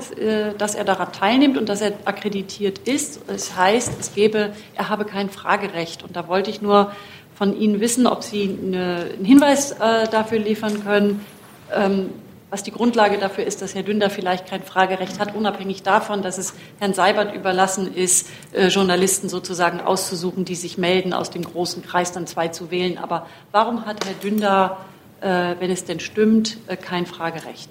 [0.57, 3.19] dass er daran teilnimmt und dass er akkreditiert ist.
[3.27, 5.96] Das heißt, es gäbe, er habe kein Fragerecht.
[5.97, 6.03] Recht.
[6.03, 6.91] Und da wollte ich nur
[7.35, 11.25] von Ihnen wissen, ob Sie eine, einen Hinweis äh, dafür liefern können,
[11.73, 12.09] ähm,
[12.49, 16.37] was die Grundlage dafür ist, dass Herr Dünder vielleicht kein Fragerecht hat, unabhängig davon, dass
[16.37, 21.83] es Herrn Seibert überlassen ist, äh, Journalisten sozusagen auszusuchen, die sich melden, aus dem großen
[21.83, 22.97] Kreis dann zwei zu wählen.
[22.97, 24.77] Aber warum hat Herr Dünder,
[25.19, 27.69] äh, wenn es denn stimmt, äh, kein Fragerecht?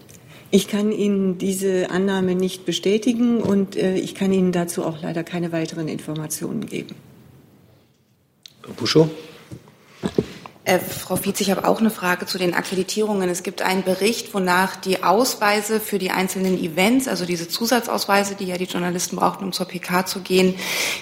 [0.50, 5.24] Ich kann Ihnen diese Annahme nicht bestätigen und äh, ich kann Ihnen dazu auch leider
[5.24, 6.94] keine weiteren Informationen geben.
[8.74, 9.08] Bouchot
[10.66, 13.28] Äh, Frau Fietz, ich habe auch eine Frage zu den Akkreditierungen.
[13.28, 18.46] Es gibt einen Bericht, wonach die Ausweise für die einzelnen Events, also diese Zusatzausweise, die
[18.46, 20.56] ja die Journalisten brauchten, um zur PK zu gehen,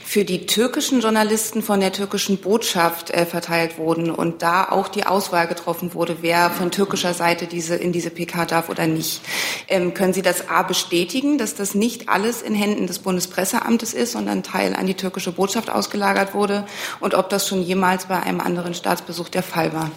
[0.04, 5.06] für die türkischen Journalisten von der türkischen Botschaft äh, verteilt wurden und da auch die
[5.06, 9.22] Auswahl getroffen wurde, wer von türkischer Seite diese, in diese PK darf oder nicht.
[9.68, 14.12] Ähm, können Sie das A bestätigen, dass das nicht alles in Händen des Bundespresseamtes ist,
[14.12, 16.66] sondern Teil an die türkische Botschaft ausgelagert wurde
[17.00, 19.90] und ob das schon jemals bei einem anderen Staatsbesuch der Fall war?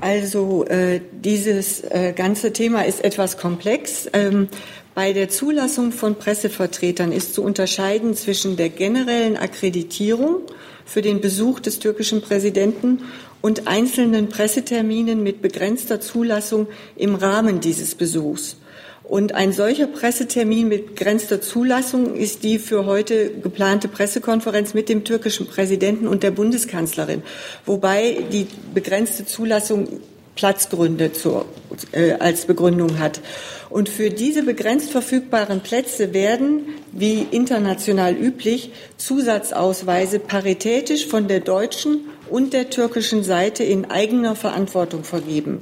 [0.00, 4.08] Also äh, dieses äh, ganze Thema ist etwas komplex.
[4.12, 4.48] Ähm,
[4.94, 10.40] bei der Zulassung von Pressevertretern ist zu unterscheiden zwischen der generellen Akkreditierung
[10.84, 13.04] für den Besuch des türkischen Präsidenten
[13.40, 16.66] und einzelnen Presseterminen mit begrenzter Zulassung
[16.96, 18.56] im Rahmen dieses Besuchs.
[19.04, 25.04] Und ein solcher Pressetermin mit begrenzter Zulassung ist die für heute geplante Pressekonferenz mit dem
[25.04, 27.22] türkischen Präsidenten und der Bundeskanzlerin,
[27.66, 30.00] wobei die begrenzte Zulassung
[30.34, 31.44] Platzgründe zur,
[31.92, 33.20] äh, als Begründung hat.
[33.68, 42.00] Und für diese begrenzt verfügbaren Plätze werden, wie international üblich, Zusatzausweise paritätisch von der deutschen
[42.30, 45.60] und der türkischen Seite in eigener Verantwortung vergeben.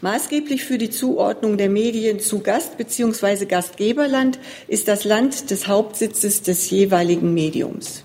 [0.00, 3.46] Maßgeblich für die Zuordnung der Medien zu Gast- bzw.
[3.46, 8.04] Gastgeberland ist das Land des Hauptsitzes des jeweiligen Mediums.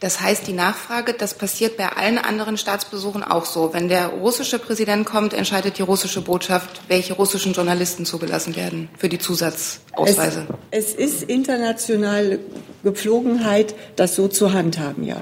[0.00, 3.74] Das heißt, die Nachfrage, das passiert bei allen anderen Staatsbesuchen auch so.
[3.74, 9.10] Wenn der russische Präsident kommt, entscheidet die russische Botschaft, welche russischen Journalisten zugelassen werden für
[9.10, 10.46] die Zusatzausweise.
[10.70, 12.38] Es, es ist internationale
[12.82, 15.20] Gepflogenheit, das so zu handhaben, ja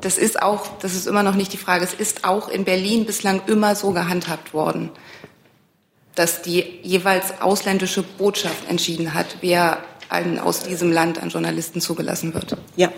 [0.00, 3.06] das ist auch, das ist immer noch nicht die Frage, es ist auch in Berlin
[3.06, 4.90] bislang immer so gehandhabt worden,
[6.14, 9.78] dass die jeweils ausländische Botschaft entschieden hat, wer
[10.08, 12.56] einen aus diesem Land an Journalisten zugelassen wird.
[12.76, 12.92] Ja.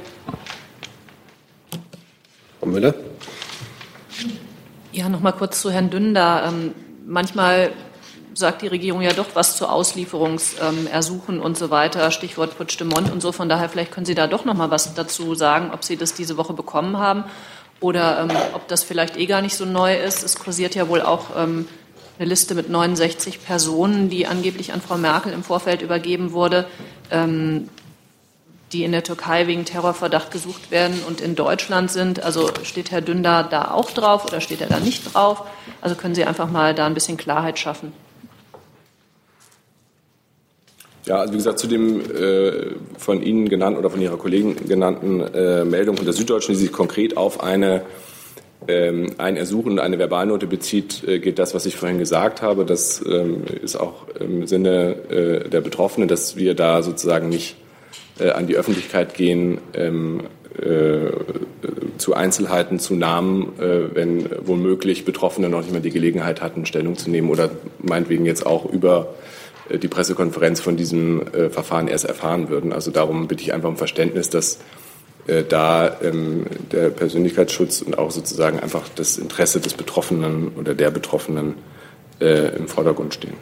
[2.61, 2.95] Frau Müller?
[4.93, 6.45] Ja, noch mal kurz zu Herrn Dünder.
[6.49, 6.75] Ähm,
[7.07, 7.73] manchmal
[8.39, 13.11] sagt die Regierung ja doch was zu Auslieferungsersuchen und so weiter, Stichwort Putsch de Mont
[13.11, 13.33] und so.
[13.33, 16.15] Von daher, vielleicht können Sie da doch noch mal was dazu sagen, ob Sie das
[16.15, 17.25] diese Woche bekommen haben
[17.81, 20.23] oder ähm, ob das vielleicht eh gar nicht so neu ist.
[20.23, 21.67] Es kursiert ja wohl auch ähm,
[22.19, 26.67] eine Liste mit 69 Personen, die angeblich an Frau Merkel im Vorfeld übergeben wurde,
[27.11, 27.69] ähm,
[28.73, 32.23] die in der Türkei wegen Terrorverdacht gesucht werden und in Deutschland sind.
[32.23, 35.45] Also steht Herr Dünder da auch drauf oder steht er da nicht drauf?
[35.81, 37.93] Also können Sie einfach mal da ein bisschen Klarheit schaffen.
[41.09, 45.23] Ja, also wie gesagt, zu dem äh, von Ihnen genannten oder von Ihrer Kollegin genannten
[45.23, 47.81] äh, Meldung von der Süddeutschen, die sich konkret auf eine,
[48.69, 52.67] ähm, ein Ersuchen und eine Verbalnote bezieht, äh, geht das, was ich vorhin gesagt habe.
[52.67, 57.57] Das ähm, ist auch im Sinne äh, der Betroffenen, dass wir da sozusagen nicht
[58.21, 60.25] äh, an die Öffentlichkeit gehen ähm,
[60.61, 61.09] äh,
[61.97, 66.99] zu Einzelheiten, zu Namen, äh, wenn womöglich Betroffene noch nicht mal die Gelegenheit hatten, Stellung
[66.99, 69.15] zu nehmen oder meinetwegen jetzt auch über
[69.77, 72.73] die Pressekonferenz von diesem äh, Verfahren erst erfahren würden.
[72.73, 74.59] Also darum bitte ich einfach um Verständnis, dass
[75.27, 80.91] äh, da ähm, der Persönlichkeitsschutz und auch sozusagen einfach das Interesse des Betroffenen oder der
[80.91, 81.55] Betroffenen
[82.21, 83.35] im Vordergrund stehen.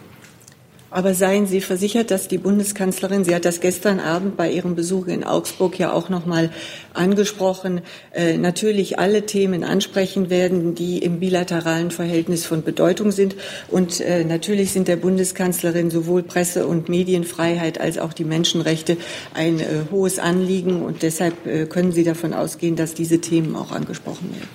[0.97, 5.09] Aber seien Sie versichert, dass die Bundeskanzlerin, sie hat das gestern Abend bei ihrem Besuch
[5.09, 6.49] in Augsburg ja auch noch mal
[6.95, 7.83] angesprochen,
[8.15, 13.37] äh, natürlich alle Themen ansprechen werden, die im bilateralen Verhältnis von Bedeutung sind.
[13.69, 18.97] Und äh, natürlich sind der Bundeskanzlerin sowohl Presse- und Medienfreiheit als auch die Menschenrechte
[19.35, 20.81] ein äh, hohes Anliegen.
[20.81, 21.35] Und deshalb
[21.69, 24.49] können Sie davon ausgehen, dass diese Themen auch angesprochen werden.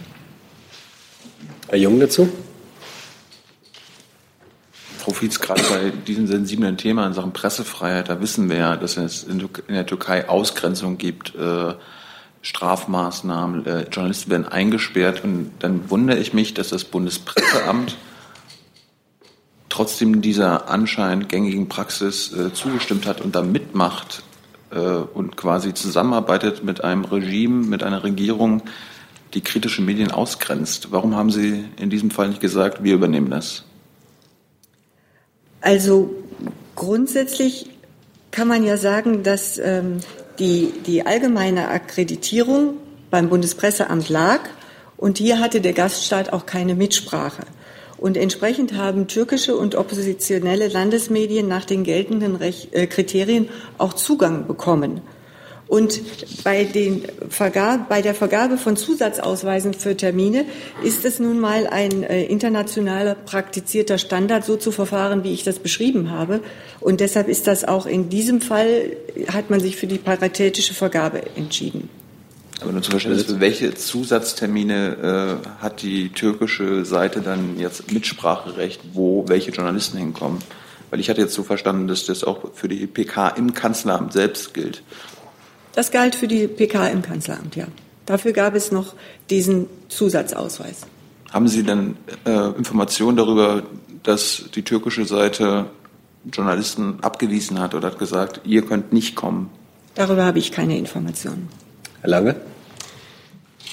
[1.70, 2.30] Herr Jung dazu?
[5.10, 9.24] Fietz, gerade bei diesem sensiblen Thema in Sachen Pressefreiheit, da wissen wir ja, dass es
[9.24, 11.74] in der Türkei Ausgrenzung gibt, äh,
[12.44, 17.98] Strafmaßnahmen, äh, Journalisten werden eingesperrt und dann wundere ich mich, dass das Bundespresseamt
[19.70, 24.24] trotzdem dieser anscheinend gängigen Praxis äh, zugestimmt hat und da mitmacht
[25.14, 28.62] und quasi zusammenarbeitet mit einem Regime, mit einer Regierung,
[29.34, 30.94] die kritische Medien ausgrenzt.
[30.94, 33.66] Warum haben Sie in diesem Fall nicht gesagt, wir übernehmen das?
[35.62, 36.14] Also
[36.76, 37.70] grundsätzlich
[38.32, 40.00] kann man ja sagen, dass ähm,
[40.40, 42.78] die, die allgemeine Akkreditierung
[43.10, 44.40] beim Bundespresseamt lag
[44.98, 47.44] und hier hatte der Gaststaat auch keine Mitsprache.
[47.98, 54.48] Und entsprechend haben türkische und oppositionelle Landesmedien nach den geltenden Rech äh, Kriterien auch Zugang
[54.48, 55.02] bekommen.
[55.72, 56.02] Und
[56.44, 60.44] bei, den Vergabe, bei der Vergabe von Zusatzausweisen für Termine
[60.84, 65.60] ist es nun mal ein äh, internationaler praktizierter Standard, so zu verfahren, wie ich das
[65.60, 66.42] beschrieben habe.
[66.82, 68.98] Und deshalb ist das auch in diesem Fall,
[69.32, 71.88] hat man sich für die paritätische Vergabe entschieden.
[72.60, 79.24] Aber nur zum Beispiel, welche Zusatztermine äh, hat die türkische Seite dann jetzt Mitspracherecht, wo
[79.30, 80.40] welche Journalisten hinkommen?
[80.90, 84.54] Weil ich hatte jetzt so verstanden, dass das auch für die PK im Kanzleramt selbst
[84.54, 84.84] gilt.
[85.74, 87.66] Das galt für die PK im Kanzleramt, ja.
[88.06, 88.94] Dafür gab es noch
[89.30, 90.82] diesen Zusatzausweis.
[91.32, 93.64] Haben Sie denn äh, Informationen darüber,
[94.04, 95.68] dass die türkische Seite
[96.32, 99.50] Journalisten abgewiesen hat oder hat gesagt, ihr könnt nicht kommen?
[99.96, 101.50] Darüber habe ich keine Informationen.
[102.02, 102.36] Herr Lange?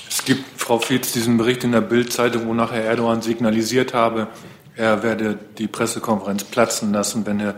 [0.09, 4.29] Es gibt, Frau Fietz, diesen Bericht in der Bild-Zeitung, wo nachher Erdogan signalisiert habe,
[4.77, 7.57] er werde die Pressekonferenz platzen lassen, wenn er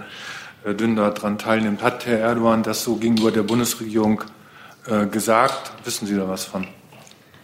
[0.62, 1.82] Herr Dündar daran teilnimmt.
[1.82, 4.22] Hat Herr Erdogan das so gegenüber der Bundesregierung
[4.86, 5.72] äh, gesagt?
[5.84, 6.66] Wissen Sie da was von?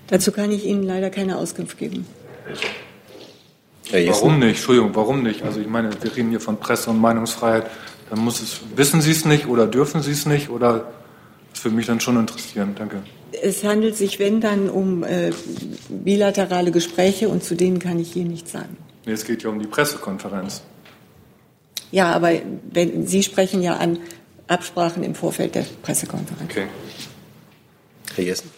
[0.09, 2.07] Dazu kann ich Ihnen leider keine Auskunft geben.
[3.91, 4.49] warum nicht?
[4.57, 5.43] Entschuldigung, warum nicht?
[5.43, 7.67] Also ich meine, wir reden hier von Presse- und Meinungsfreiheit.
[8.11, 10.87] Dann muss es, wissen Sie es nicht oder dürfen Sie es nicht oder
[11.53, 12.75] das würde mich dann schon interessieren.
[12.79, 13.03] Danke.
[13.43, 15.31] Es handelt sich, wenn dann, um äh,
[15.89, 18.77] bilaterale Gespräche und zu denen kann ich hier nichts sagen.
[19.07, 20.63] Nee, es geht ja um die Pressekonferenz.
[21.91, 22.33] Ja, aber
[22.71, 23.99] wenn, Sie sprechen ja an
[24.49, 26.51] Absprachen im Vorfeld der Pressekonferenz.
[26.51, 26.67] Okay.
[28.15, 28.51] Herr Jessen.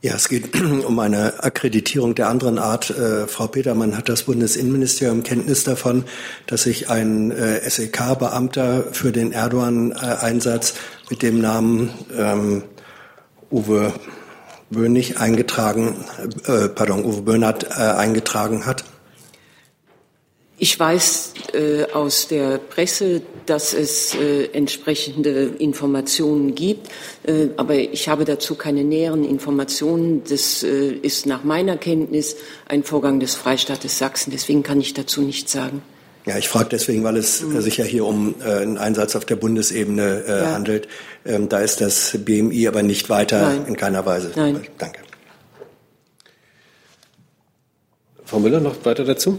[0.00, 0.54] Ja, es geht
[0.86, 2.90] um eine Akkreditierung der anderen Art.
[2.90, 6.04] Äh, Frau Petermann hat das Bundesinnenministerium Kenntnis davon,
[6.46, 10.74] dass sich ein äh, SEK-Beamter für den Erdogan-Einsatz
[11.10, 12.62] mit dem Namen ähm,
[13.50, 13.92] Uwe
[14.70, 15.96] Böhnig eingetragen,
[16.46, 18.84] äh, pardon, Uwe Böhnert äh, eingetragen hat.
[20.60, 26.88] Ich weiß äh, aus der Presse, dass es äh, entsprechende Informationen gibt,
[27.26, 30.22] äh, aber ich habe dazu keine näheren Informationen.
[30.28, 32.34] Das äh, ist nach meiner Kenntnis
[32.66, 34.32] ein Vorgang des Freistaates Sachsen.
[34.32, 35.80] Deswegen kann ich dazu nichts sagen.
[36.26, 37.60] Ja, ich frage deswegen, weil es mhm.
[37.60, 40.52] sich ja hier um äh, einen Einsatz auf der Bundesebene äh, ja.
[40.54, 40.88] handelt.
[41.24, 43.66] Ähm, da ist das BMI aber nicht weiter Nein.
[43.68, 44.32] in keiner Weise.
[44.34, 44.60] Nein.
[44.76, 45.02] Danke.
[48.24, 49.38] Frau Müller, noch weiter dazu?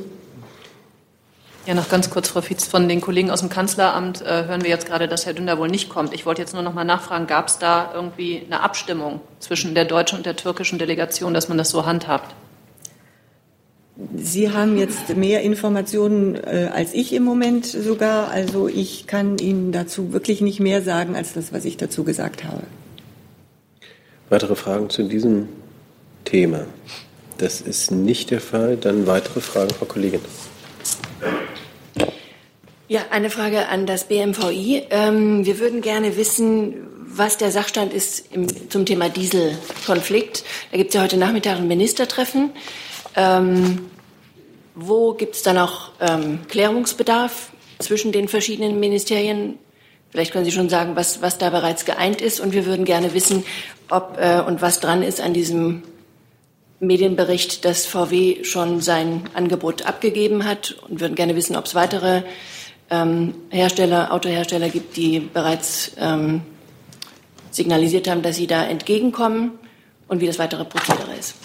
[1.65, 4.69] Ja, noch ganz kurz, Frau Fietz, von den Kollegen aus dem Kanzleramt äh, hören wir
[4.69, 6.13] jetzt gerade, dass Herr Dünder wohl nicht kommt.
[6.13, 9.85] Ich wollte jetzt nur noch mal nachfragen, gab es da irgendwie eine Abstimmung zwischen der
[9.85, 12.33] deutschen und der türkischen Delegation, dass man das so handhabt?
[14.15, 18.31] Sie haben jetzt mehr Informationen äh, als ich im Moment sogar.
[18.31, 22.45] Also ich kann Ihnen dazu wirklich nicht mehr sagen als das, was ich dazu gesagt
[22.45, 22.63] habe.
[24.29, 25.49] Weitere Fragen zu diesem
[26.23, 26.65] Thema?
[27.39, 28.77] Das ist nicht der Fall.
[28.77, 30.21] Dann weitere Fragen, Frau Kollegin.
[32.91, 34.87] Ja, eine Frage an das BMVI.
[34.89, 40.43] Ähm, wir würden gerne wissen, was der Sachstand ist im, zum Thema Dieselkonflikt.
[40.71, 42.49] Da gibt es ja heute Nachmittag ein Ministertreffen.
[43.15, 43.91] Ähm,
[44.73, 49.59] wo gibt es da noch ähm, Klärungsbedarf zwischen den verschiedenen Ministerien?
[50.09, 52.39] Vielleicht können Sie schon sagen, was, was da bereits geeint ist.
[52.39, 53.45] Und wir würden gerne wissen,
[53.91, 55.83] ob äh, und was dran ist an diesem
[56.79, 62.23] Medienbericht, dass VW schon sein Angebot abgegeben hat und würden gerne wissen, ob es weitere
[62.89, 66.41] ähm, Hersteller, Autohersteller gibt, die bereits ähm,
[67.51, 69.51] signalisiert haben, dass sie da entgegenkommen
[70.07, 71.35] und wie das weitere Prozedere ist.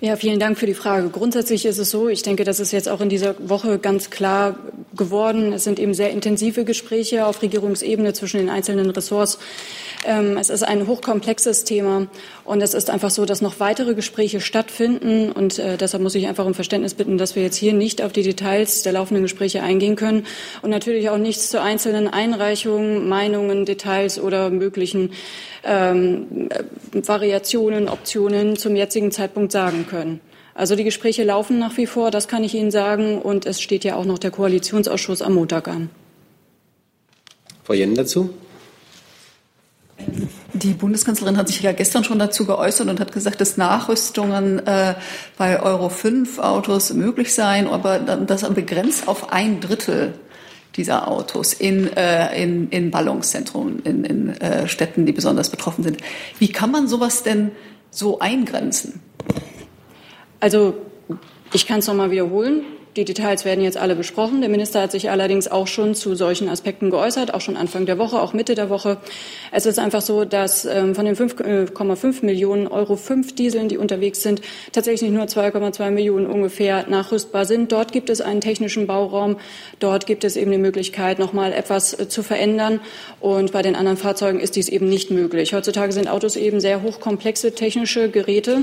[0.00, 1.08] Ja, vielen Dank für die Frage.
[1.08, 4.56] Grundsätzlich ist es so, ich denke, das ist jetzt auch in dieser Woche ganz klar
[4.94, 5.52] geworden.
[5.54, 9.38] Es sind eben sehr intensive Gespräche auf Regierungsebene zwischen den einzelnen Ressorts
[10.04, 12.06] es ist ein hochkomplexes Thema
[12.44, 16.26] und es ist einfach so, dass noch weitere Gespräche stattfinden und äh, deshalb muss ich
[16.26, 19.62] einfach um Verständnis bitten, dass wir jetzt hier nicht auf die Details der laufenden Gespräche
[19.62, 20.26] eingehen können
[20.62, 25.12] und natürlich auch nichts zu einzelnen Einreichungen, Meinungen, Details oder möglichen
[25.64, 30.20] ähm, äh, Variationen, Optionen zum jetzigen Zeitpunkt sagen können.
[30.54, 33.20] Also die Gespräche laufen nach wie vor, das kann ich Ihnen sagen.
[33.20, 35.90] Und es steht ja auch noch der Koalitionsausschuss am Montag an.
[37.64, 38.30] Frau Jen dazu?
[40.52, 44.94] Die Bundeskanzlerin hat sich ja gestern schon dazu geäußert und hat gesagt, dass Nachrüstungen äh,
[45.36, 50.14] bei Euro 5 Autos möglich seien, aber das begrenzt auf ein Drittel
[50.76, 55.98] dieser Autos in, äh, in, in Ballungszentren, in, in äh, Städten, die besonders betroffen sind.
[56.38, 57.52] Wie kann man sowas denn
[57.90, 59.00] so eingrenzen?
[60.40, 60.74] Also
[61.52, 62.62] ich kann es noch mal wiederholen.
[62.96, 64.40] Die Details werden jetzt alle besprochen.
[64.40, 67.98] Der Minister hat sich allerdings auch schon zu solchen Aspekten geäußert, auch schon Anfang der
[67.98, 68.98] Woche, auch Mitte der Woche.
[69.50, 71.42] Es ist einfach so, dass ähm, von den 5,5
[72.22, 77.72] äh, Millionen Euro 5 Dieseln, die unterwegs sind, tatsächlich nur 2,2 Millionen ungefähr nachrüstbar sind.
[77.72, 79.38] Dort gibt es einen technischen Bauraum.
[79.80, 82.78] Dort gibt es eben die Möglichkeit, noch mal etwas äh, zu verändern.
[83.18, 85.52] Und bei den anderen Fahrzeugen ist dies eben nicht möglich.
[85.52, 88.62] Heutzutage sind Autos eben sehr hochkomplexe technische Geräte.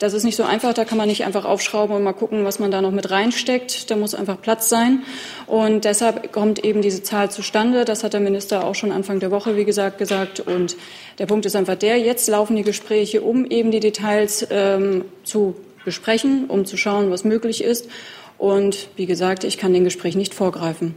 [0.00, 0.74] Das ist nicht so einfach.
[0.74, 3.67] Da kann man nicht einfach aufschrauben und mal gucken, was man da noch mit reinsteckt
[3.68, 3.90] Projekt.
[3.90, 5.02] Da muss einfach Platz sein.
[5.46, 7.84] Und deshalb kommt eben diese Zahl zustande.
[7.84, 10.40] Das hat der Minister auch schon Anfang der Woche, wie gesagt, gesagt.
[10.40, 10.76] Und
[11.18, 15.56] der Punkt ist einfach der, jetzt laufen die Gespräche, um eben die Details ähm, zu
[15.84, 17.88] besprechen, um zu schauen, was möglich ist.
[18.36, 20.94] Und wie gesagt, ich kann den Gespräch nicht vorgreifen.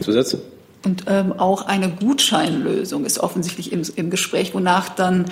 [0.00, 0.42] Zusätze?
[0.84, 5.26] Und ähm, auch eine Gutscheinlösung ist offensichtlich im, im Gespräch, wonach dann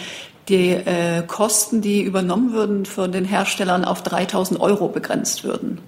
[0.50, 5.80] die äh, Kosten, die übernommen würden von den Herstellern, auf 3000 Euro begrenzt würden.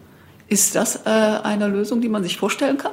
[0.49, 2.93] Ist das äh, eine Lösung, die man sich vorstellen kann?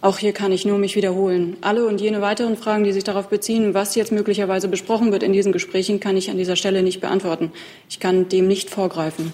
[0.00, 1.56] Auch hier kann ich nur mich wiederholen.
[1.62, 5.32] Alle und jene weiteren Fragen, die sich darauf beziehen, was jetzt möglicherweise besprochen wird in
[5.32, 7.52] diesen Gesprächen, kann ich an dieser Stelle nicht beantworten.
[7.88, 9.32] Ich kann dem nicht vorgreifen.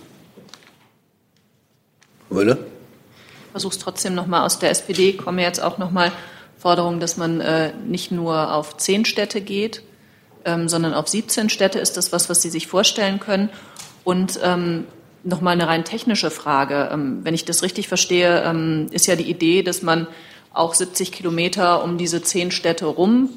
[2.29, 2.59] Müller?
[3.47, 5.15] Ich versuche es trotzdem noch mal aus der SPD.
[5.15, 6.13] Kommen jetzt auch noch mal
[6.57, 9.83] Forderungen, dass man äh, nicht nur auf zehn Städte geht,
[10.45, 11.79] ähm, sondern auf 17 Städte.
[11.79, 13.51] Ist das was, was Sie sich vorstellen können?
[14.05, 14.87] Und ähm,
[15.23, 16.91] noch mal eine rein technische Frage.
[16.93, 20.07] Ähm, wenn ich das richtig verstehe, ähm, ist ja die Idee, dass man
[20.53, 23.31] auch 70 Kilometer um diese zehn Städte rum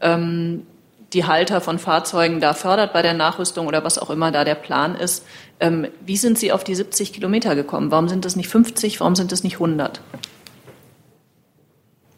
[0.00, 0.66] ähm,
[1.12, 4.56] die Halter von Fahrzeugen da fördert bei der Nachrüstung oder was auch immer da der
[4.56, 5.24] Plan ist.
[5.60, 7.90] Ähm, wie sind Sie auf die 70 Kilometer gekommen?
[7.90, 9.00] Warum sind das nicht 50?
[9.00, 10.00] Warum sind das nicht 100?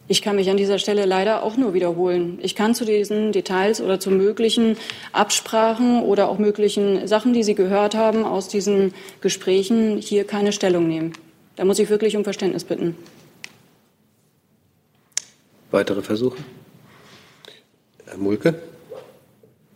[0.09, 2.39] Ich kann mich an dieser Stelle leider auch nur wiederholen.
[2.41, 4.77] Ich kann zu diesen Details oder zu möglichen
[5.13, 10.87] Absprachen oder auch möglichen Sachen, die Sie gehört haben aus diesen Gesprächen, hier keine Stellung
[10.87, 11.13] nehmen.
[11.57, 12.97] Da muss ich wirklich um Verständnis bitten.
[15.73, 16.39] Weitere Versuche?
[18.07, 18.55] Herr Mulke?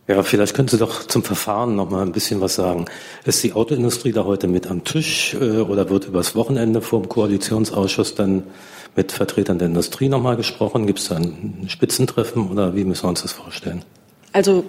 [0.07, 2.85] Ja, vielleicht können Sie doch zum Verfahren noch mal ein bisschen was sagen.
[3.25, 7.09] Ist die Autoindustrie da heute mit am Tisch äh, oder wird übers Wochenende vor dem
[7.09, 8.43] Koalitionsausschuss dann
[8.95, 10.87] mit Vertretern der Industrie nochmal gesprochen?
[10.87, 13.83] Gibt es da ein Spitzentreffen oder wie müssen wir uns das vorstellen?
[14.33, 14.65] Also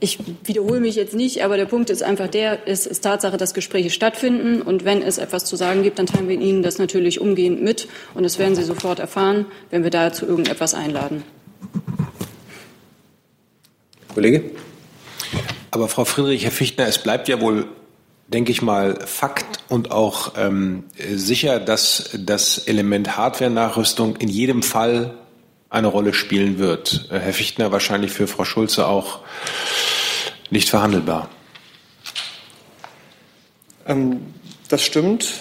[0.00, 3.54] ich wiederhole mich jetzt nicht, aber der Punkt ist einfach der, es ist Tatsache, dass
[3.54, 7.20] Gespräche stattfinden und wenn es etwas zu sagen gibt, dann teilen wir Ihnen das natürlich
[7.20, 11.22] umgehend mit und das werden Sie sofort erfahren, wenn wir dazu irgendetwas einladen.
[14.12, 14.42] Kollege?
[15.70, 17.66] Aber Frau Friedrich, Herr Fichtner, es bleibt ja wohl
[18.32, 25.14] denke ich mal, Fakt und auch ähm, sicher, dass das Element Hardware-Nachrüstung in jedem Fall
[25.70, 27.08] eine Rolle spielen wird.
[27.10, 29.20] Äh, Herr Fichtner wahrscheinlich für Frau Schulze auch
[30.50, 31.28] nicht verhandelbar.
[33.86, 34.20] Ähm,
[34.68, 35.32] das stimmt.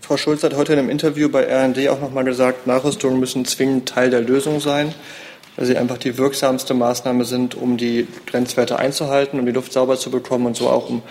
[0.00, 3.88] Frau Schulze hat heute in einem Interview bei RND auch nochmal gesagt, Nachrüstungen müssen zwingend
[3.88, 4.94] Teil der Lösung sein,
[5.56, 9.98] weil sie einfach die wirksamste Maßnahme sind, um die Grenzwerte einzuhalten, um die Luft sauber
[9.98, 11.02] zu bekommen und so auch um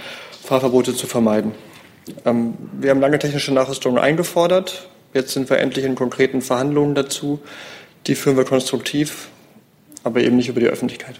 [0.43, 1.53] Fahrverbote zu vermeiden.
[2.25, 4.89] Ähm, wir haben lange technische Nachrüstungen eingefordert.
[5.13, 7.39] Jetzt sind wir endlich in konkreten Verhandlungen dazu.
[8.07, 9.29] Die führen wir konstruktiv,
[10.03, 11.19] aber eben nicht über die Öffentlichkeit.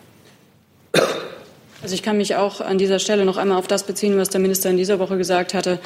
[1.82, 4.42] Also ich kann mich auch an dieser Stelle noch einmal auf das beziehen, was der
[4.42, 5.80] Minister in dieser Woche gesagt hatte.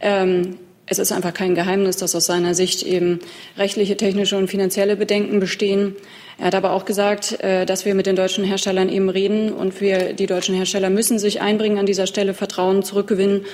[0.00, 0.58] Ähm,
[0.90, 3.20] es ist einfach kein Geheimnis, dass aus seiner Sicht eben
[3.56, 5.96] rechtliche, technische und finanzielle Bedenken bestehen.
[6.38, 9.80] Er hat aber auch gesagt, äh, dass wir mit den deutschen Herstellern eben reden und
[9.80, 13.44] wir, die deutschen Hersteller müssen sich einbringen an dieser Stelle, Vertrauen zurückgewinnen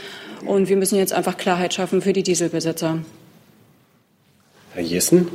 [0.47, 2.99] und wir müssen jetzt einfach Klarheit schaffen für die Dieselbesitzer.
[4.75, 5.29] Herr Jessen?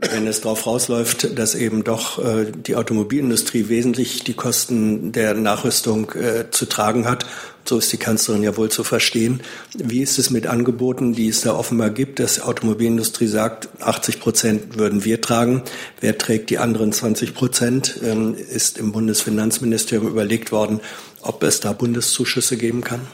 [0.00, 6.12] wenn es darauf rausläuft, dass eben doch äh, die Automobilindustrie wesentlich die Kosten der Nachrüstung
[6.12, 7.26] äh, zu tragen hat.
[7.70, 9.42] So ist die Kanzlerin ja wohl zu verstehen.
[9.74, 14.18] Wie ist es mit Angeboten, die es da offenbar gibt, dass die Automobilindustrie sagt, 80
[14.18, 15.62] Prozent würden wir tragen.
[16.00, 18.00] Wer trägt die anderen 20 Prozent?
[18.02, 20.80] Ähm, ist im Bundesfinanzministerium überlegt worden,
[21.20, 23.06] ob es da Bundeszuschüsse geben kann?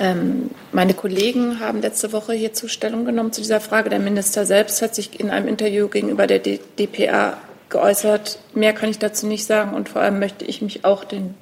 [0.00, 3.88] Ähm, meine Kollegen haben letzte Woche hierzu Stellung genommen zu dieser Frage.
[3.88, 7.38] Der Minister selbst hat sich in einem Interview gegenüber der DPA
[7.72, 8.38] geäußert.
[8.54, 11.34] Mehr kann ich dazu nicht sagen und vor allem möchte ich mich auch den,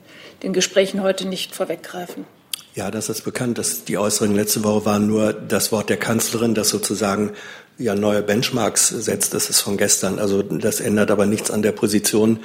[0.43, 2.25] den Gesprächen heute nicht vorweggreifen.
[2.75, 3.59] Ja, das ist bekannt.
[3.59, 7.33] Dass die Äußerungen letzte Woche waren nur das Wort der Kanzlerin, das sozusagen
[7.77, 9.35] ja neue Benchmarks setzt.
[9.35, 10.19] Das ist von gestern.
[10.19, 12.39] Also das ändert aber nichts an der Position,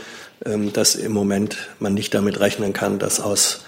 [0.46, 3.62] ähm, dass im Moment man nicht damit rechnen kann, dass aus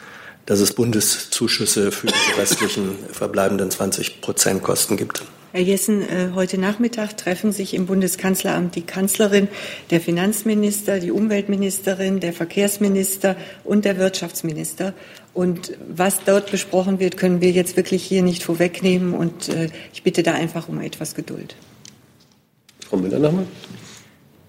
[0.48, 5.22] dass es Bundeszuschüsse für die restlichen verbleibenden 20 Prozent Kosten gibt.
[5.54, 9.48] Herr Jessen, äh, heute Nachmittag treffen sich im Bundeskanzleramt die Kanzlerin,
[9.92, 14.94] der Finanzminister, die Umweltministerin, der Verkehrsminister und der Wirtschaftsminister.
[15.34, 19.14] Und was dort besprochen wird, können wir jetzt wirklich hier nicht vorwegnehmen.
[19.14, 21.56] Und äh, ich bitte da einfach um etwas Geduld.
[22.90, 23.46] Frau Müller nochmal.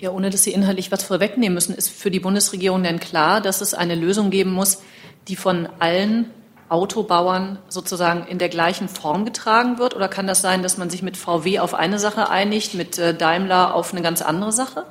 [0.00, 3.60] Ja, ohne dass Sie inhaltlich was vorwegnehmen müssen, ist für die Bundesregierung denn klar, dass
[3.60, 4.82] es eine Lösung geben muss,
[5.28, 6.26] die von allen
[6.68, 9.94] Autobauern sozusagen in der gleichen Form getragen wird?
[9.96, 13.14] Oder kann das sein, dass man sich mit VW auf eine Sache einigt, mit äh,
[13.14, 14.84] Daimler auf eine ganz andere Sache?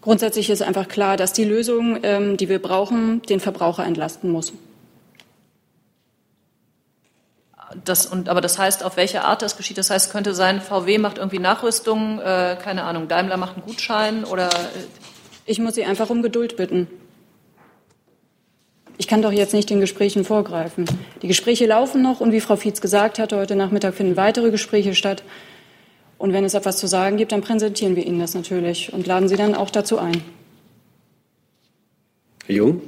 [0.00, 4.52] Grundsätzlich ist einfach klar, dass die Lösung, ähm, die wir brauchen, den Verbraucher entlasten muss.
[7.84, 9.76] Das, und, aber das heißt, auf welche Art das geschieht?
[9.76, 13.66] Das heißt, es könnte sein, VW macht irgendwie Nachrüstung, äh, keine Ahnung, Daimler macht einen
[13.66, 14.48] Gutschein oder.
[14.48, 14.86] Äh
[15.48, 16.88] ich muss Sie einfach um Geduld bitten.
[18.98, 20.84] Ich kann doch jetzt nicht den Gesprächen vorgreifen.
[21.22, 24.96] Die Gespräche laufen noch und wie Frau Fietz gesagt hatte, heute Nachmittag finden weitere Gespräche
[24.96, 25.22] statt.
[26.18, 29.28] Und wenn es etwas zu sagen gibt, dann präsentieren wir Ihnen das natürlich und laden
[29.28, 30.20] Sie dann auch dazu ein.
[32.46, 32.82] Herr Jung?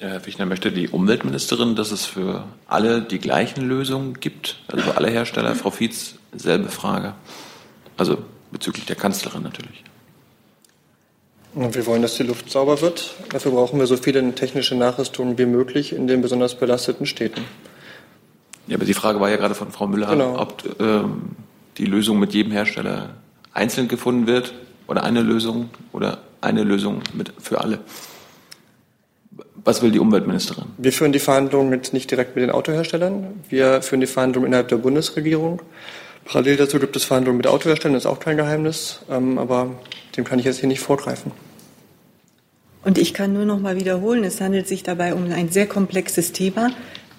[0.00, 4.96] Herr Fichtner möchte die Umweltministerin, dass es für alle die gleichen Lösungen gibt, also für
[4.98, 5.54] alle Hersteller.
[5.54, 7.14] Frau Fietz, selbe Frage.
[7.96, 8.18] Also
[8.50, 9.82] bezüglich der Kanzlerin natürlich.
[11.54, 13.14] Und wir wollen, dass die Luft sauber wird.
[13.30, 17.42] Dafür brauchen wir so viele technische Nachrüstungen wie möglich in den besonders belasteten Städten.
[18.68, 20.38] Ja, aber die Frage war ja gerade von Frau Müller, genau.
[20.38, 21.32] ob ähm,
[21.78, 23.10] die Lösung mit jedem Hersteller
[23.52, 24.54] einzeln gefunden wird
[24.86, 27.80] oder eine Lösung oder eine Lösung mit, für alle.
[29.64, 30.64] Was will die Umweltministerin?
[30.78, 33.42] Wir führen die Verhandlungen mit, nicht direkt mit den Autoherstellern.
[33.48, 35.60] Wir führen die Verhandlungen innerhalb der Bundesregierung.
[36.24, 39.00] Parallel dazu gibt es Verhandlungen mit Autoherstellern, das ist auch kein Geheimnis.
[39.10, 39.70] Ähm, aber
[40.16, 41.32] dem kann ich jetzt hier nicht vorgreifen.
[42.84, 46.32] Und ich kann nur noch mal wiederholen, es handelt sich dabei um ein sehr komplexes
[46.32, 46.70] Thema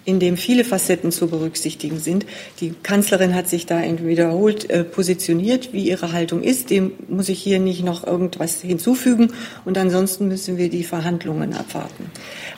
[0.06, 2.26] in dem viele Facetten zu berücksichtigen sind.
[2.60, 6.70] Die Kanzlerin hat sich da wiederholt äh, positioniert, wie ihre Haltung ist.
[6.70, 9.34] Dem muss ich hier nicht noch irgendwas hinzufügen.
[9.66, 12.12] Und ansonsten müssen wir die Verhandlungen abwarten.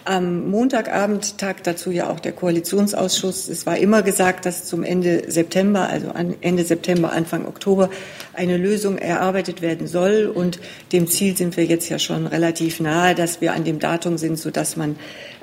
[0.05, 3.47] Am Montagabend tagt dazu ja auch der Koalitionsausschuss.
[3.47, 7.89] Es war immer gesagt, dass zum Ende September, also Ende September, Anfang Oktober,
[8.35, 10.31] eine Lösung erarbeitet werden soll.
[10.33, 10.59] Und
[10.91, 14.37] dem Ziel sind wir jetzt ja schon relativ nahe, dass wir an dem Datum sind,
[14.37, 14.95] sodass man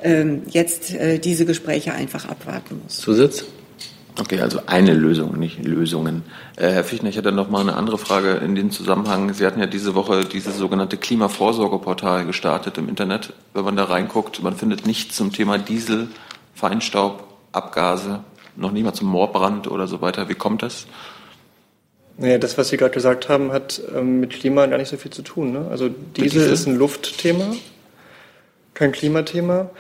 [0.03, 2.99] ähm, jetzt äh, diese Gespräche einfach abwarten muss.
[2.99, 3.45] Zusatz?
[4.21, 6.23] Okay, also eine Lösung, nicht Lösungen.
[6.57, 9.33] Äh, Herr Fichtner, ich hätte noch mal eine andere Frage in dem Zusammenhang.
[9.33, 13.33] Sie hatten ja diese Woche dieses sogenannte Klimavorsorgeportal gestartet im Internet.
[13.55, 16.09] Wenn man da reinguckt, man findet nichts zum Thema Diesel,
[16.55, 18.23] Feinstaub, Abgase,
[18.55, 20.29] noch nicht mal zum Moorbrand oder so weiter.
[20.29, 20.87] Wie kommt das?
[22.19, 25.11] Naja, das, was Sie gerade gesagt haben, hat ähm, mit Klima gar nicht so viel
[25.11, 25.53] zu tun.
[25.53, 25.67] Ne?
[25.71, 27.55] Also Diesel ist ein Luftthema
[28.75, 29.71] kein Klimathema.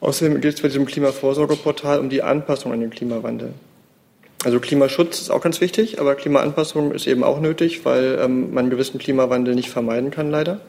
[0.00, 3.54] Außerdem geht es bei diesem Klimavorsorgeportal um die Anpassung an den Klimawandel.
[4.44, 8.70] Also Klimaschutz ist auch ganz wichtig, aber Klimaanpassung ist eben auch nötig, weil ähm, man
[8.70, 10.60] gewissen Klimawandel nicht vermeiden kann, leider.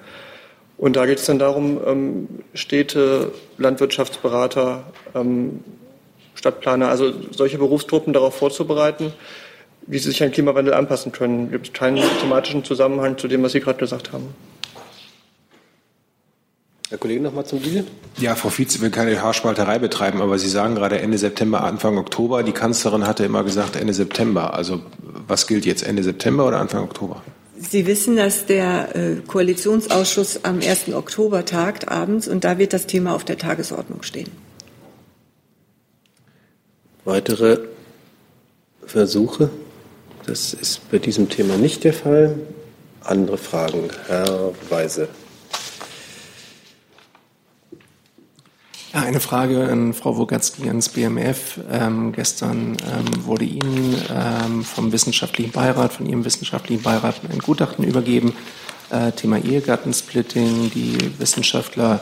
[0.77, 4.83] Und da geht es dann darum, ähm, Städte, Landwirtschaftsberater,
[5.15, 5.63] ähm,
[6.35, 9.13] Stadtplaner, also solche Berufsgruppen darauf vorzubereiten,
[9.87, 11.45] wie sie sich an den Klimawandel anpassen können.
[11.45, 14.33] Es gibt keinen thematischen Zusammenhang zu dem, was Sie gerade gesagt haben.
[16.89, 17.85] Herr Kollege, noch mal zum Deal.
[18.17, 22.43] Ja, Frau Vize will keine Haarspalterei betreiben, aber Sie sagen gerade Ende September, Anfang Oktober.
[22.43, 24.53] Die Kanzlerin hatte immer gesagt Ende September.
[24.53, 24.81] Also
[25.27, 27.23] was gilt jetzt, Ende September oder Anfang Oktober?
[27.57, 30.93] Sie wissen, dass der äh, Koalitionsausschuss am 1.
[30.93, 34.29] Oktober tagt abends und da wird das Thema auf der Tagesordnung stehen.
[37.05, 37.59] Weitere
[38.85, 39.49] Versuche?
[40.25, 42.35] Das ist bei diesem Thema nicht der Fall.
[43.03, 43.89] Andere Fragen?
[44.07, 45.09] Herr Weise.
[48.93, 51.59] Eine Frage an Frau Wogatzki ans BMF.
[51.69, 57.83] Ähm, gestern ähm, wurde Ihnen ähm, vom wissenschaftlichen Beirat, von Ihrem wissenschaftlichen Beirat ein Gutachten
[57.83, 58.33] übergeben.
[58.91, 60.71] Äh, Thema Ehegattensplitting.
[60.71, 61.99] Die Wissenschaftler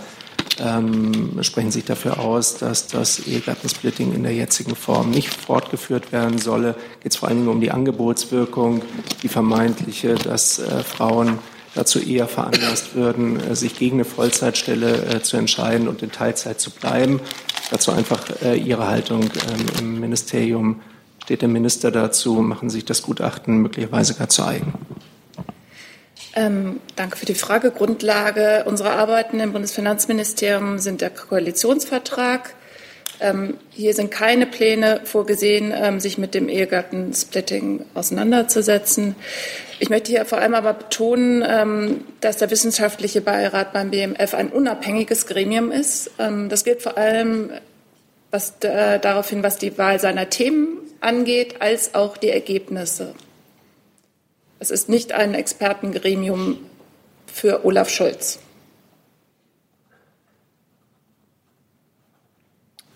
[0.60, 6.38] ähm, sprechen sich dafür aus, dass das Ehegattensplitting in der jetzigen Form nicht fortgeführt werden
[6.38, 6.76] solle.
[7.02, 8.82] Geht es vor allen Dingen um die Angebotswirkung,
[9.24, 11.40] die vermeintliche, dass äh, Frauen
[11.74, 16.60] dazu eher veranlasst würden, äh, sich gegen eine Vollzeitstelle äh, zu entscheiden und in Teilzeit
[16.60, 17.22] zu bleiben.
[17.70, 20.82] Dazu einfach äh, Ihre Haltung ähm, im Ministerium.
[21.24, 22.36] Steht der Minister dazu?
[22.36, 24.74] Machen sich das Gutachten möglicherweise gar zu eigen?
[26.34, 27.72] Ähm, danke für die Frage.
[27.72, 32.54] Grundlage unserer Arbeiten im Bundesfinanzministerium sind der Koalitionsvertrag.
[33.20, 39.16] Ähm, hier sind keine Pläne vorgesehen, ähm, sich mit dem Ehegattensplitting auseinanderzusetzen.
[39.80, 44.50] Ich möchte hier vor allem aber betonen, ähm, dass der wissenschaftliche Beirat beim BMF ein
[44.50, 46.12] unabhängiges Gremium ist.
[46.18, 47.52] Ähm, das gilt vor allem
[48.32, 53.14] was, äh, darauf hin, was die Wahl seiner Themen angeht, als auch die Ergebnisse.
[54.62, 56.59] Es ist nicht ein Expertengremium
[57.26, 58.38] für Olaf Scholz.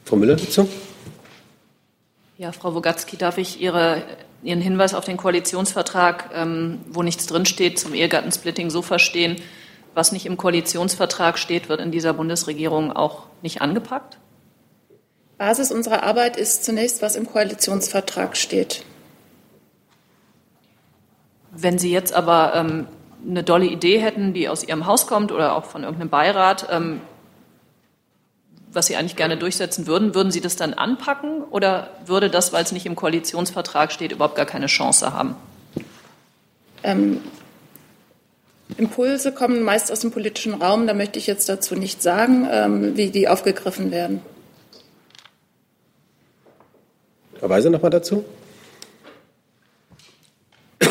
[0.04, 0.70] Frau Müller dazu?
[2.38, 4.04] Ja, Frau Wogatzki, darf ich Ihre
[4.44, 9.38] Ihren Hinweis auf den Koalitionsvertrag, ähm, wo nichts drinsteht, zum Ehegattensplitting so verstehen,
[9.96, 14.20] was nicht im Koalitionsvertrag steht, wird in dieser Bundesregierung auch nicht angepackt?
[15.40, 18.86] Basis unserer Arbeit ist zunächst, was im Koalitionsvertrag steht.
[21.58, 22.88] Wenn Sie jetzt aber ähm,
[23.28, 27.02] eine dolle Idee hätten, die aus Ihrem Haus kommt oder auch von irgendeinem Beirat, ähm,
[28.72, 32.64] was Sie eigentlich gerne durchsetzen würden, würden Sie das dann anpacken oder würde das, weil
[32.64, 35.36] es nicht im Koalitionsvertrag steht, überhaupt gar keine Chance haben?
[36.84, 37.22] Ähm,
[38.78, 40.88] Impulse kommen meist aus dem politischen Raum.
[40.88, 44.22] Da möchte ich jetzt dazu nicht sagen, ähm, wie die aufgegriffen werden.
[47.40, 48.26] Herr Weise noch mal dazu?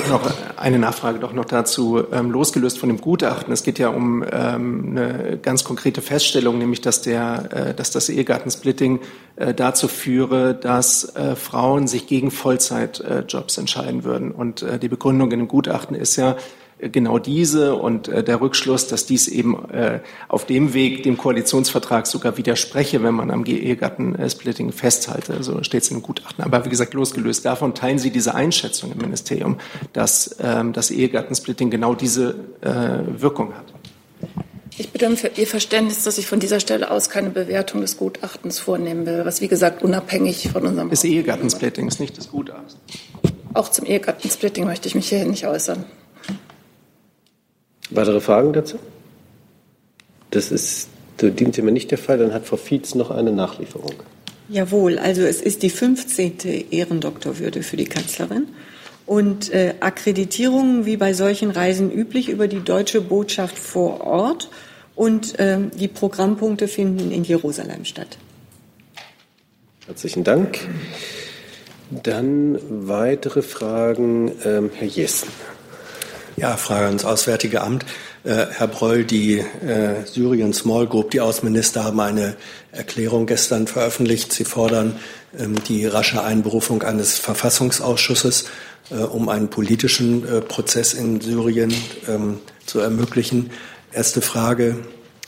[0.08, 3.52] Noch eine Nachfrage doch noch dazu, ähm, losgelöst von dem Gutachten.
[3.52, 8.08] Es geht ja um ähm, eine ganz konkrete Feststellung, nämlich dass, der, äh, dass das
[8.08, 9.00] Ehegattensplitting
[9.36, 14.30] äh, dazu führe, dass äh, Frauen sich gegen Vollzeitjobs entscheiden würden.
[14.30, 16.36] Und äh, die Begründung in dem Gutachten ist ja,
[16.78, 22.06] genau diese und äh, der Rückschluss, dass dies eben äh, auf dem Weg dem Koalitionsvertrag
[22.06, 25.42] sogar widerspreche, wenn man am Ehegattensplitting festhalte.
[25.42, 26.44] So steht es im Gutachten.
[26.44, 29.58] Aber wie gesagt, losgelöst davon teilen Sie diese Einschätzung im Ministerium,
[29.92, 33.66] dass ähm, das Ehegattensplitting genau diese äh, Wirkung hat.
[34.76, 38.58] Ich bitte um Ihr Verständnis, dass ich von dieser Stelle aus keine Bewertung des Gutachtens
[38.58, 40.90] vornehmen will, was wie gesagt unabhängig von unserem.
[40.90, 42.76] Des Ehegattensplittings, nicht des Gutachtens.
[43.52, 45.84] Auch zum Ehegattensplitting möchte ich mich hier nicht äußern.
[47.90, 48.78] Weitere Fragen dazu?
[50.30, 52.18] Das ist zu dem Thema nicht der Fall.
[52.18, 53.94] Dann hat Frau Fietz noch eine Nachlieferung.
[54.48, 56.70] Jawohl, also es ist die 15.
[56.70, 58.48] Ehrendoktorwürde für die Kanzlerin.
[59.06, 64.48] Und äh, Akkreditierungen wie bei solchen Reisen üblich über die deutsche Botschaft vor Ort.
[64.94, 68.16] Und ähm, die Programmpunkte finden in Jerusalem statt.
[69.86, 70.58] Herzlichen Dank.
[71.90, 74.32] Dann weitere Fragen.
[74.44, 75.28] Ähm, Herr Jessen.
[76.36, 77.84] Ja, Frage ans Auswärtige Amt.
[78.24, 82.34] Äh, Herr Breul, die äh, Syrien Small Group, die Außenminister haben eine
[82.72, 84.32] Erklärung gestern veröffentlicht.
[84.32, 84.98] Sie fordern
[85.38, 88.46] ähm, die rasche Einberufung eines Verfassungsausschusses,
[88.90, 91.72] äh, um einen politischen äh, Prozess in Syrien
[92.08, 93.50] ähm, zu ermöglichen.
[93.92, 94.78] Erste Frage.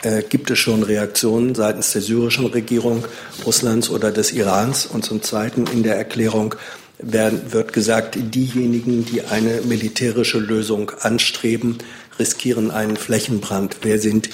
[0.02, 3.04] Äh, gibt es schon Reaktionen seitens der syrischen Regierung,
[3.46, 4.86] Russlands oder des Irans?
[4.86, 6.56] Und zum Zweiten in der Erklärung,
[6.98, 11.78] werden, wird gesagt, diejenigen, die eine militärische Lösung anstreben,
[12.18, 13.78] riskieren einen Flächenbrand.
[13.82, 14.30] Wer sind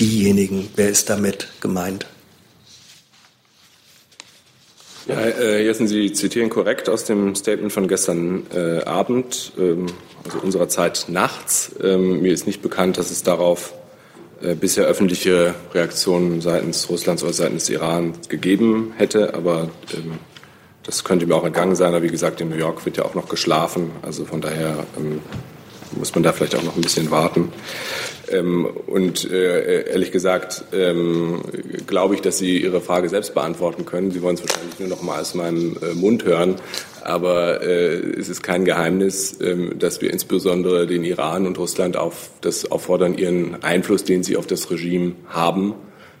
[0.00, 0.68] diejenigen?
[0.76, 2.06] Wer ist damit gemeint?
[5.06, 9.86] Ja, äh, Jessen, Sie zitieren korrekt aus dem Statement von gestern äh, Abend, ähm,
[10.24, 11.72] also unserer Zeit nachts.
[11.82, 13.72] Ähm, mir ist nicht bekannt, dass es darauf
[14.42, 20.18] äh, bisher öffentliche Reaktionen seitens Russlands oder seitens Iran gegeben hätte, aber ähm,
[20.84, 23.14] das könnte mir auch entgangen sein, aber wie gesagt, in New York wird ja auch
[23.14, 23.90] noch geschlafen.
[24.02, 25.20] Also von daher ähm,
[25.96, 27.52] muss man da vielleicht auch noch ein bisschen warten.
[28.30, 31.42] Ähm, und äh, ehrlich gesagt ähm,
[31.86, 34.10] glaube ich, dass Sie Ihre Frage selbst beantworten können.
[34.10, 36.56] Sie wollen es wahrscheinlich nur noch mal aus meinem äh, Mund hören.
[37.02, 42.30] Aber äh, es ist kein Geheimnis, ähm, dass wir insbesondere den Iran und Russland auf
[42.40, 45.74] das auffordern, ihren Einfluss, den sie auf das Regime haben,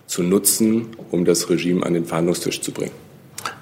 [0.06, 3.09] zu nutzen, um das Regime an den Verhandlungstisch zu bringen.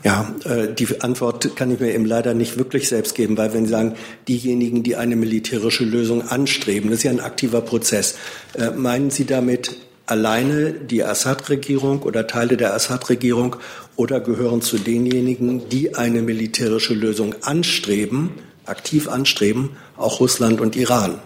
[0.05, 3.65] Ja, äh, die Antwort kann ich mir eben leider nicht wirklich selbst geben, weil wenn
[3.65, 3.95] Sie sagen,
[4.27, 8.17] diejenigen, die eine militärische Lösung anstreben, das ist ja ein aktiver Prozess.
[8.55, 9.77] Äh, meinen Sie damit
[10.07, 13.57] alleine die Assad-Regierung oder Teile der Assad-Regierung
[13.97, 18.31] oder gehören zu denjenigen, die eine militärische Lösung anstreben,
[18.65, 21.19] aktiv anstreben, auch Russland und Iran?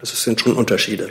[0.00, 1.08] Das sind schon Unterschiede.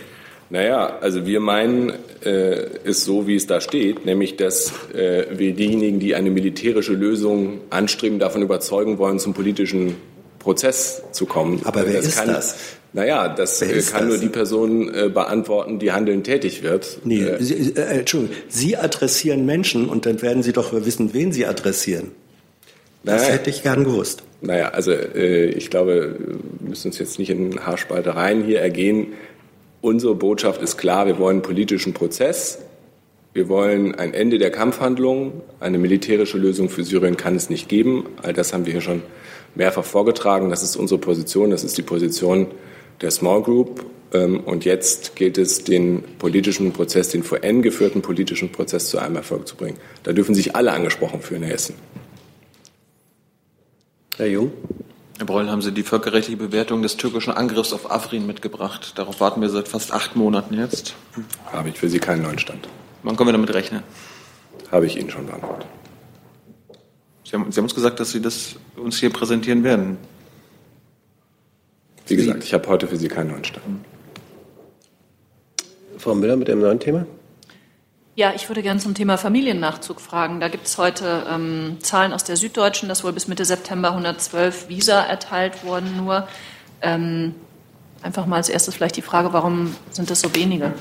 [0.50, 1.92] Naja, also wir meinen
[2.24, 6.94] äh, es so, wie es da steht, nämlich dass äh, wir diejenigen, die eine militärische
[6.94, 9.96] Lösung anstreben, davon überzeugen wollen, zum politischen
[10.40, 11.62] Prozess zu kommen.
[11.64, 12.56] Aber wer das ist kann, das?
[12.94, 14.10] Naja, das äh, kann das?
[14.10, 17.00] nur die Person äh, beantworten, die handelnd tätig wird.
[17.04, 21.32] Nee, Äh, Sie, äh, Entschuldigung, Sie adressieren Menschen und dann werden Sie doch wissen, wen
[21.32, 22.12] Sie adressieren.
[23.04, 23.34] Das Naja.
[23.34, 24.24] hätte ich gern gewusst.
[24.42, 26.16] Naja, also äh, ich glaube,
[26.60, 29.08] wir müssen uns jetzt nicht in Haarspaltereien hier ergehen.
[29.86, 32.58] Unsere Botschaft ist klar, wir wollen einen politischen Prozess.
[33.34, 35.44] Wir wollen ein Ende der Kampfhandlungen.
[35.60, 38.08] Eine militärische Lösung für Syrien kann es nicht geben.
[38.24, 39.04] All das haben wir hier schon
[39.54, 40.50] mehrfach vorgetragen.
[40.50, 41.52] Das ist unsere Position.
[41.52, 42.48] Das ist die Position
[43.02, 43.86] der Small Group.
[44.12, 48.98] Ähm, Und jetzt gilt es, den politischen Prozess, den vor N geführten politischen Prozess zu
[48.98, 49.78] einem Erfolg zu bringen.
[50.02, 51.76] Da dürfen sich alle angesprochen fühlen, Herr Hessen.
[54.18, 54.52] Herr Jung?
[55.18, 58.94] Herr Breul, haben Sie die völkerrechtliche Bewertung des türkischen Angriffs auf Afrin mitgebracht?
[58.98, 60.94] Darauf warten wir seit fast acht Monaten jetzt.
[61.54, 62.68] Habe ich für Sie keinen neuen Stand.
[63.04, 63.84] Wann können wir damit rechnen?
[64.72, 65.68] Habe ich Ihnen schon beantwortet.
[67.24, 69.98] Sie haben, Sie haben uns gesagt, dass Sie das uns hier präsentieren werden.
[72.08, 73.66] Wie gesagt, ich habe heute für Sie keinen neuen Stand.
[75.98, 77.06] Frau Müller mit einem neuen Thema?
[78.18, 80.40] Ja, ich würde gerne zum Thema Familiennachzug fragen.
[80.40, 84.70] Da gibt es heute ähm, Zahlen aus der Süddeutschen, dass wohl bis Mitte September 112
[84.70, 85.98] Visa erteilt wurden.
[85.98, 86.26] Nur
[86.82, 87.36] ähm,
[88.02, 90.72] einfach mal als erstes vielleicht die Frage, warum sind das so wenige?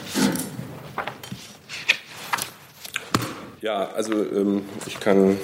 [3.61, 5.37] Ja, also ähm, ich kann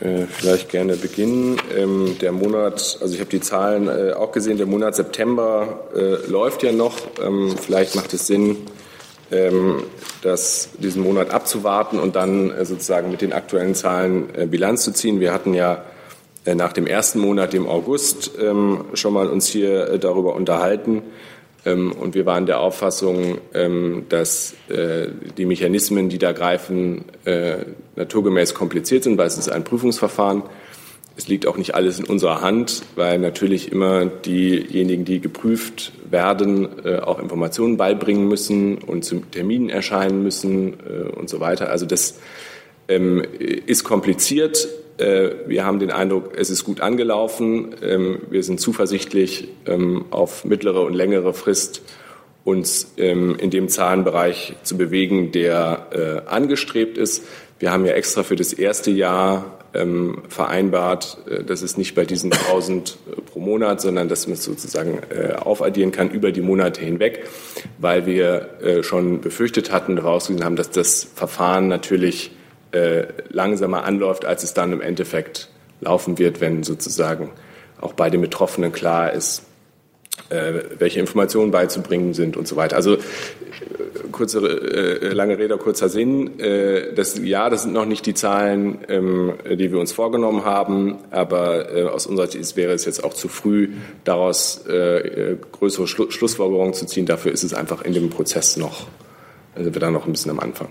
[0.00, 1.60] äh, vielleicht gerne beginnen.
[1.76, 6.28] Ähm, der Monat, also ich habe die Zahlen äh, auch gesehen, der Monat September äh,
[6.28, 6.96] läuft ja noch.
[7.22, 8.66] Ähm, vielleicht macht es Sinn,
[10.22, 14.92] das, diesen Monat abzuwarten und dann äh, sozusagen mit den aktuellen Zahlen äh, Bilanz zu
[14.92, 15.18] ziehen.
[15.20, 15.84] Wir hatten ja
[16.44, 21.02] äh, nach dem ersten Monat, dem August, ähm, schon mal uns hier darüber unterhalten.
[21.64, 27.04] Ähm, Und wir waren der Auffassung, ähm, dass die Mechanismen, die da greifen,
[27.96, 30.44] naturgemäß kompliziert sind, weil es ist ein Prüfungsverfahren.
[31.16, 36.68] Es liegt auch nicht alles in unserer Hand, weil natürlich immer diejenigen, die geprüft werden,
[36.84, 41.70] äh, auch Informationen beibringen müssen und zu Terminen erscheinen müssen äh, und so weiter.
[41.70, 42.18] Also das
[42.88, 44.68] ähm, ist kompliziert.
[44.98, 47.74] Äh, Wir haben den Eindruck, es ist gut angelaufen.
[47.82, 51.82] Ähm, Wir sind zuversichtlich, ähm, auf mittlere und längere Frist
[52.44, 57.24] uns in dem Zahlenbereich zu bewegen, der angestrebt ist.
[57.58, 62.04] Wir haben ja extra für das erste Jahr ähm, vereinbart, äh, dass es nicht bei
[62.04, 66.80] diesen 1000 pro Monat, sondern dass man es sozusagen äh, aufaddieren kann über die Monate
[66.80, 67.24] hinweg,
[67.78, 72.32] weil wir äh, schon befürchtet hatten, herausgesehen haben, dass das Verfahren natürlich
[72.72, 75.50] äh, langsamer anläuft, als es dann im Endeffekt
[75.80, 77.30] laufen wird, wenn sozusagen
[77.80, 79.45] auch bei den Betroffenen klar ist, äh,
[80.78, 82.76] welche Informationen beizubringen sind und so weiter.
[82.76, 82.98] Also äh,
[84.10, 86.40] kurze, äh, lange Rede, kurzer Sinn.
[86.40, 90.98] Äh, das, ja, das sind noch nicht die Zahlen, ähm, die wir uns vorgenommen haben,
[91.10, 93.70] aber äh, aus unserer Sicht wäre es jetzt auch zu früh,
[94.04, 97.06] daraus äh, äh, größere Schlu Schlussfolgerungen zu ziehen.
[97.06, 98.86] Dafür ist es einfach in dem Prozess noch,
[99.54, 100.68] also wir da noch ein bisschen am Anfang.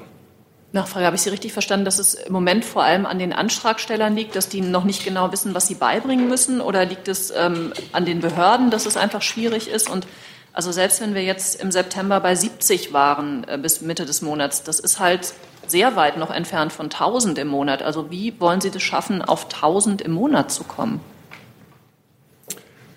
[0.76, 4.16] Nachfrage, habe ich Sie richtig verstanden, dass es im Moment vor allem an den Antragstellern
[4.16, 6.62] liegt, dass die noch nicht genau wissen, was sie beibringen müssen?
[6.62, 9.90] Oder liegt es ähm, an den Behörden, dass es einfach schwierig ist?
[9.90, 10.06] Und
[10.54, 14.64] also selbst wenn wir jetzt im September bei 70 waren äh, bis Mitte des Monats,
[14.64, 15.34] das ist halt
[15.68, 17.82] sehr weit noch entfernt von 1000 im Monat.
[17.82, 21.02] Also wie wollen Sie das schaffen, auf 1000 im Monat zu kommen?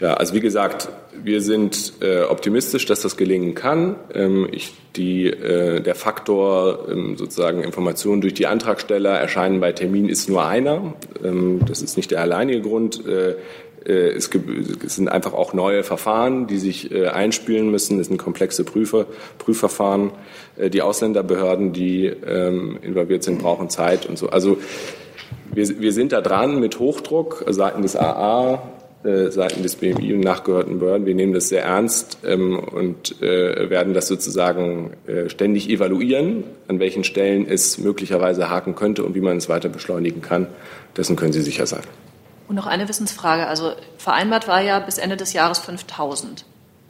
[0.00, 0.88] Ja, also wie gesagt,
[1.24, 3.96] wir sind äh, optimistisch, dass das gelingen kann.
[4.14, 10.08] Ähm, ich, die, äh, der Faktor ähm, sozusagen Informationen durch die Antragsteller erscheinen bei Terminen
[10.08, 10.94] ist nur einer.
[11.24, 13.04] Ähm, das ist nicht der alleinige Grund.
[13.06, 13.34] Äh,
[13.84, 14.30] äh, es,
[14.94, 17.98] sind einfach auch neue Verfahren, die sich äh, einspielen müssen.
[17.98, 19.06] Es sind komplexe Prüfer,
[19.38, 20.12] Prüfverfahren.
[20.56, 24.28] Äh, die Ausländerbehörden, die ähm, involviert sind, brauchen Zeit und so.
[24.28, 24.58] Also
[25.52, 28.62] wir, wir sind da dran mit Hochdruck seitens des AA
[29.02, 31.06] Seiten des BMI und nachgehörten Behörden.
[31.06, 36.80] Wir nehmen das sehr ernst ähm, und äh, werden das sozusagen äh, ständig evaluieren, an
[36.80, 40.48] welchen Stellen es möglicherweise haken könnte und wie man es weiter beschleunigen kann.
[40.96, 41.82] Dessen können Sie sicher sein.
[42.48, 43.46] Und noch eine Wissensfrage.
[43.46, 46.44] Also vereinbart war ja bis Ende des Jahres 5000.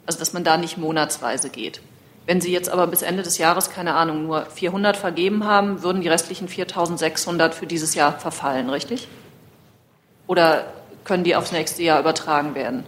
[0.07, 1.81] Also dass man da nicht monatsweise geht.
[2.25, 6.01] Wenn Sie jetzt aber bis Ende des Jahres, keine Ahnung, nur 400 vergeben haben, würden
[6.01, 9.07] die restlichen 4600 für dieses Jahr verfallen, richtig?
[10.27, 10.65] Oder
[11.09, 12.83] können die aufs nächste Jahr übertragen werden?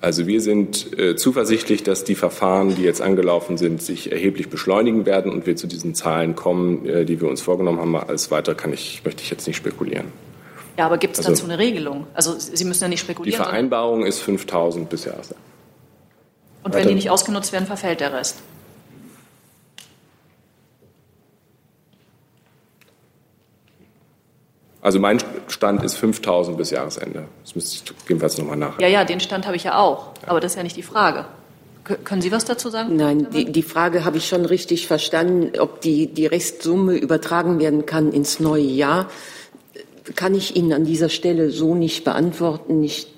[0.00, 5.04] Also wir sind äh, zuversichtlich, dass die Verfahren, die jetzt angelaufen sind, sich erheblich beschleunigen
[5.04, 7.96] werden und wir zu diesen Zahlen kommen, äh, die wir uns vorgenommen haben.
[7.96, 10.12] Alles weiter kann ich, möchte ich jetzt nicht spekulieren.
[10.78, 12.06] Ja, aber gibt es also, dann so eine Regelung?
[12.14, 13.40] Also Sie müssen ja nicht spekulieren.
[13.40, 15.42] Die Vereinbarung ist 5000 bis Jahresende.
[16.62, 18.36] Und wenn die nicht ausgenutzt werden, verfällt der Rest.
[24.84, 25.18] Also mein
[25.48, 27.24] Stand ist 5000 bis Jahresende.
[27.42, 28.78] Das müsste ich jedenfalls nochmal nach.
[28.78, 30.10] Ja, ja, den Stand habe ich ja auch.
[30.26, 31.24] Aber das ist ja nicht die Frage.
[31.84, 32.94] K können Sie was dazu sagen?
[32.94, 37.86] Nein, die, die Frage habe ich schon richtig verstanden, ob die, die Restsumme übertragen werden
[37.86, 39.08] kann ins neue Jahr.
[40.16, 42.84] Kann ich Ihnen an dieser Stelle so nicht beantworten.
[42.84, 43.13] Ich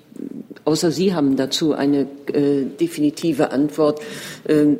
[0.65, 4.01] außer Sie haben dazu eine äh, definitive Antwort.
[4.47, 4.77] Ähm,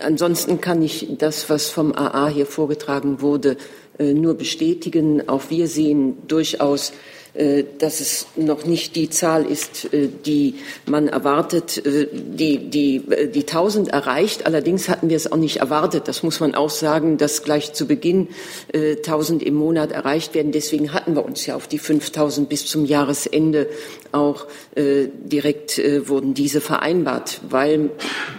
[0.00, 3.56] ansonsten kann ich das, was vom AA hier vorgetragen wurde,
[3.98, 5.28] äh, nur bestätigen.
[5.28, 6.92] Auch wir sehen durchaus
[7.34, 10.54] äh, dass es noch nicht die Zahl ist, äh, die
[10.86, 13.02] man erwartet, äh, die, die,
[13.34, 14.46] die 1000 erreicht.
[14.46, 16.06] Allerdings hatten wir es auch nicht erwartet.
[16.06, 18.28] Das muss man auch sagen, dass gleich zu Beginn
[18.72, 20.52] 1000 im Monat erreicht werden.
[20.52, 23.66] Deswegen hatten wir uns ja auf die 5000 bis zum Jahresende
[24.14, 24.46] auch
[24.76, 27.90] direkt wurden diese vereinbart, weil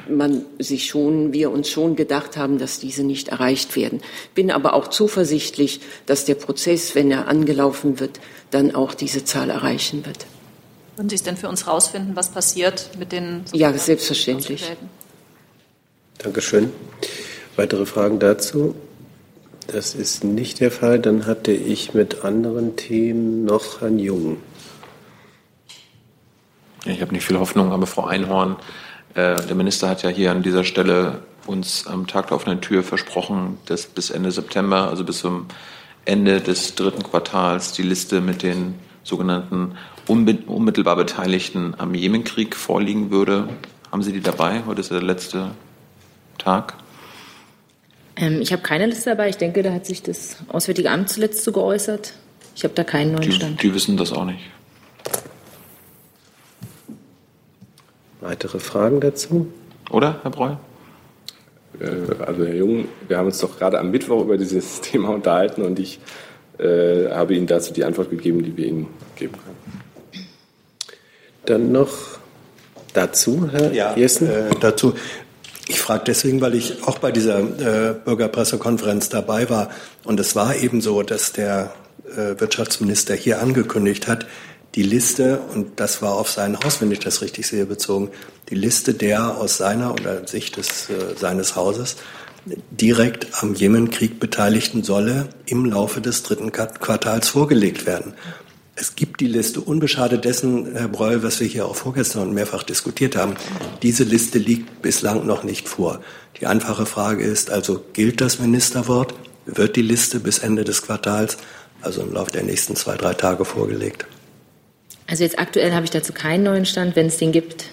[0.10, 4.02] man sich schon, wir uns schon gedacht haben, dass diese nicht erreicht werden.
[4.34, 8.20] Bin aber auch zuversichtlich, dass der Prozess, wenn er angelaufen wird,
[8.52, 10.26] dann auch diese Zahl erreichen wird.
[10.96, 13.44] Würden Sie es denn für uns herausfinden, was passiert mit den?
[13.52, 14.72] Ja, selbstverständlich.
[16.20, 16.72] Dankeschön.
[17.58, 18.76] Weitere Fragen dazu?
[19.68, 21.00] Das ist nicht der Fall.
[21.00, 24.38] Dann hatte ich mit anderen Themen noch Herrn Jung.
[26.86, 28.58] Ja, ich habe nicht viel Hoffnung, aber Frau Einhorn,
[29.16, 32.84] äh, der Minister hat ja hier an dieser Stelle uns am Tag der offenen Tür
[32.84, 35.48] versprochen, dass bis Ende September, also bis zum
[36.06, 39.78] Ende des dritten Quartals die Liste mit den sogenannten
[40.08, 43.50] unmittelbar Beteiligten am Jemenkrieg vorliegen würde.
[43.92, 44.64] Haben Sie die dabei?
[44.66, 45.52] Heute ist der letzte
[46.38, 46.76] Tag.
[48.16, 49.30] Ähm, ich habe keine Liste dabei.
[49.30, 52.14] Ich denke, da hat sich das Auswärtige Amt zuletzt so geäußert.
[52.56, 53.64] Ich habe da keinen neuen die, Stand.
[53.64, 54.42] Die wissen das auch nicht.
[58.28, 59.54] Weitere Fragen dazu?
[59.92, 60.60] Oder, Herr Breuer?
[61.80, 65.62] Äh, also Herr Jung, wir haben uns doch gerade am Mittwoch über dieses Thema unterhalten
[65.62, 66.00] und ich
[66.58, 70.26] äh, habe Ihnen dazu die Antwort gegeben, die wir Ihnen geben können.
[71.46, 71.92] Dann noch
[72.94, 74.28] dazu, Herr ja, Jessen?
[74.28, 74.96] Äh, dazu.
[75.68, 79.70] Ich frage deswegen, weil ich auch bei dieser äh, Bürgerpressekonferenz dabei war.
[80.04, 81.74] Und es war eben so, dass der
[82.08, 84.26] äh, Wirtschaftsminister hier angekündigt hat,
[84.76, 88.10] die Liste, und das war auf sein Haus, wenn ich das richtig sehe, bezogen,
[88.50, 91.96] die Liste der aus seiner oder Sicht des, äh, seines Hauses
[92.70, 98.14] direkt am Jemenkrieg Beteiligten solle im Laufe des dritten Quartals vorgelegt werden.
[98.76, 103.16] Es gibt die Liste, unbeschadet dessen, Herr Breul, was wir hier auch vorgestern mehrfach diskutiert
[103.16, 103.36] haben.
[103.82, 106.02] Diese Liste liegt bislang noch nicht vor.
[106.40, 109.14] Die einfache Frage ist also, gilt das Ministerwort?
[109.46, 111.38] Wird die Liste bis Ende des Quartals,
[111.82, 114.06] also im Laufe der nächsten zwei, drei Tage vorgelegt?
[115.08, 116.96] Also jetzt aktuell habe ich dazu keinen neuen Stand.
[116.96, 117.66] Wenn es den gibt,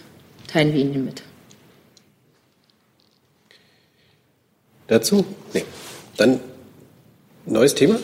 [0.47, 1.23] teilen wir Ihnen mit.
[4.87, 5.25] Dazu?
[5.55, 5.65] Nee.
[6.17, 6.41] Dann
[7.47, 7.99] neues Thema?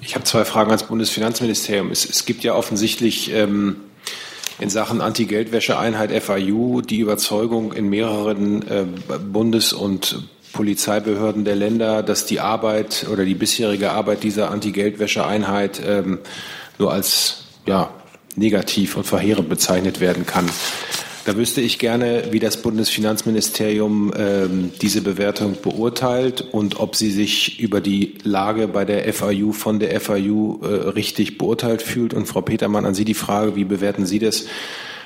[0.00, 1.90] Ich habe zwei Fragen ans Bundesfinanzministerium.
[1.90, 3.76] Es, es gibt ja offensichtlich ähm,
[4.58, 8.84] in Sachen Anti-Geldwäsche-Einheit FIU die Überzeugung in mehreren äh,
[9.18, 16.20] Bundes- und Polizeibehörden der Länder, dass die Arbeit oder die bisherige Arbeit dieser Anti-Geldwäsche-Einheit ähm,
[16.82, 17.90] nur als ja,
[18.36, 20.50] negativ und verheerend bezeichnet werden kann.
[21.24, 27.60] Da wüsste ich gerne, wie das Bundesfinanzministerium ähm, diese Bewertung beurteilt und ob sie sich
[27.60, 32.12] über die Lage bei der FAU von der FAU äh, richtig beurteilt fühlt.
[32.12, 34.46] Und Frau Petermann, an Sie die Frage, wie bewerten Sie das,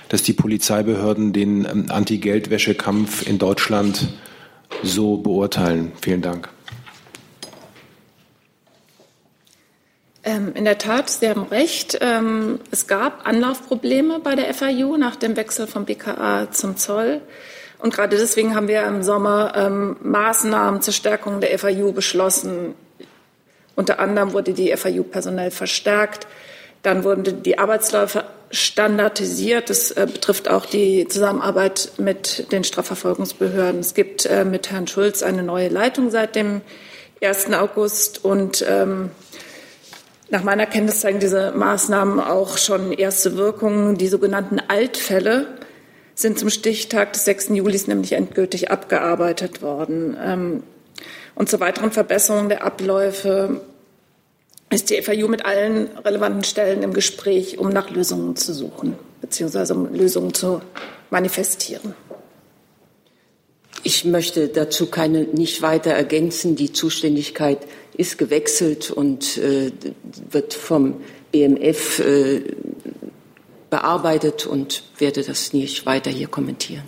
[0.08, 4.08] dass die Polizeibehörden den ähm, Anti-Geldwäsche-Kampf in Deutschland
[4.82, 5.92] so beurteilen?
[6.00, 6.48] Vielen Dank.
[10.26, 11.98] Ähm, in der Tat, Sie haben recht.
[12.00, 17.20] Ähm, es gab Anlaufprobleme bei der FAU nach dem Wechsel vom BKA zum Zoll.
[17.78, 22.74] Und gerade deswegen haben wir im Sommer ähm, Maßnahmen zur Stärkung der FAU beschlossen.
[23.76, 26.26] Unter anderem wurde die FAU personell verstärkt.
[26.82, 29.70] Dann wurden die Arbeitsläufe standardisiert.
[29.70, 33.78] Das äh, betrifft auch die Zusammenarbeit mit den Strafverfolgungsbehörden.
[33.78, 36.62] Es gibt äh, mit Herrn Schulz eine neue Leitung seit dem
[37.22, 37.52] 1.
[37.52, 39.10] August und ähm,
[40.28, 43.96] nach meiner Kenntnis zeigen diese Maßnahmen auch schon erste Wirkungen.
[43.96, 45.46] Die sogenannten Altfälle
[46.14, 47.50] sind zum Stichtag des 6.
[47.50, 50.16] Juli nämlich endgültig abgearbeitet worden.
[50.20, 50.62] Ähm,
[51.34, 53.60] und zur weiteren Verbesserung der Abläufe
[54.70, 59.74] ist die FAU mit allen relevanten Stellen im Gespräch, um nach Lösungen zu suchen, beziehungsweise
[59.74, 60.60] um Lösungen zu
[61.10, 61.94] manifestieren.
[63.86, 66.56] Ich möchte dazu keine nicht weiter ergänzen.
[66.56, 67.58] Die Zuständigkeit
[67.96, 69.70] ist gewechselt und äh,
[70.28, 70.94] wird vom
[71.30, 72.42] BMF äh,
[73.70, 76.82] bearbeitet und werde das nicht weiter hier kommentieren.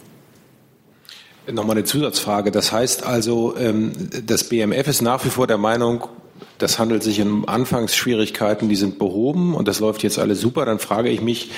[1.49, 2.51] Nochmal eine Zusatzfrage.
[2.51, 3.93] Das heißt also, ähm,
[4.27, 6.09] das BMF ist nach wie vor der Meinung,
[6.59, 10.65] das handelt sich um Anfangsschwierigkeiten, die sind behoben und das läuft jetzt alles super.
[10.65, 11.51] Dann frage ich mich,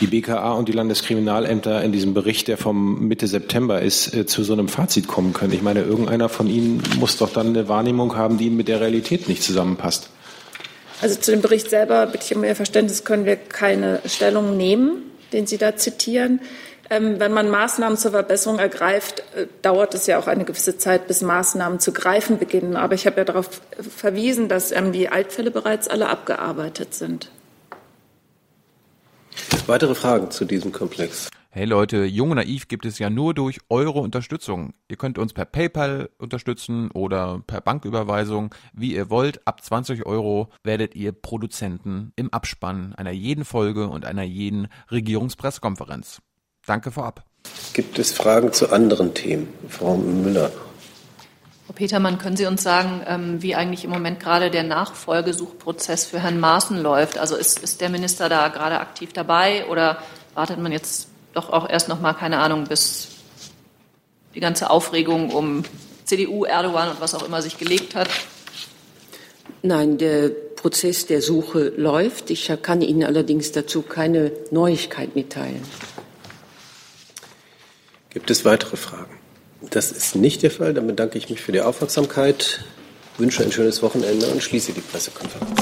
[0.00, 4.44] die BKA und die Landeskriminalämter in diesem Bericht, der vom Mitte September ist, äh, zu
[4.44, 5.52] so einem Fazit kommen können.
[5.52, 9.28] Ich meine, irgendeiner von Ihnen muss doch dann eine Wahrnehmung haben, die mit der Realität
[9.28, 10.10] nicht zusammenpasst.
[11.00, 15.10] Also zu dem Bericht selber bitte ich um Ihr Verständnis, können wir keine Stellung nehmen,
[15.32, 16.40] den Sie da zitieren.
[16.90, 21.06] Ähm, wenn man Maßnahmen zur Verbesserung ergreift, äh, dauert es ja auch eine gewisse Zeit,
[21.06, 22.76] bis Maßnahmen zu greifen beginnen.
[22.76, 27.30] Aber ich habe ja darauf verwiesen, dass ähm, die Altfälle bereits alle abgearbeitet sind.
[29.66, 31.28] Weitere Fragen zu diesem Komplex?
[31.50, 34.74] Hey Leute, Jung und Naiv gibt es ja nur durch eure Unterstützung.
[34.88, 39.46] Ihr könnt uns per PayPal unterstützen oder per Banküberweisung, wie ihr wollt.
[39.46, 46.20] Ab 20 Euro werdet ihr Produzenten im Abspann einer jeden Folge und einer jeden Regierungspressekonferenz.
[46.66, 47.24] Danke vorab.
[47.74, 49.52] Gibt es Fragen zu anderen Themen?
[49.68, 50.50] Frau Müller.
[51.66, 56.20] Frau Petermann, können Sie uns sagen, ähm, wie eigentlich im Moment gerade der Nachfolgesuchprozess für
[56.20, 57.18] Herrn Maaßen läuft?
[57.18, 59.98] Also ist, ist der Minister da gerade aktiv dabei oder
[60.34, 63.08] wartet man jetzt doch auch erst noch mal, keine Ahnung, bis
[64.34, 65.64] die ganze Aufregung um
[66.04, 68.08] CDU, Erdogan und was auch immer sich gelegt hat?
[69.62, 72.30] Nein, der Prozess der Suche läuft.
[72.30, 75.62] Ich kann Ihnen allerdings dazu keine Neuigkeit mitteilen.
[78.14, 79.18] Gibt es weitere Fragen?
[79.70, 80.72] Das ist nicht der Fall.
[80.72, 82.64] Dann bedanke ich mich für die Aufmerksamkeit,
[83.18, 85.60] wünsche ein schönes Wochenende und schließe die Pressekonferenz.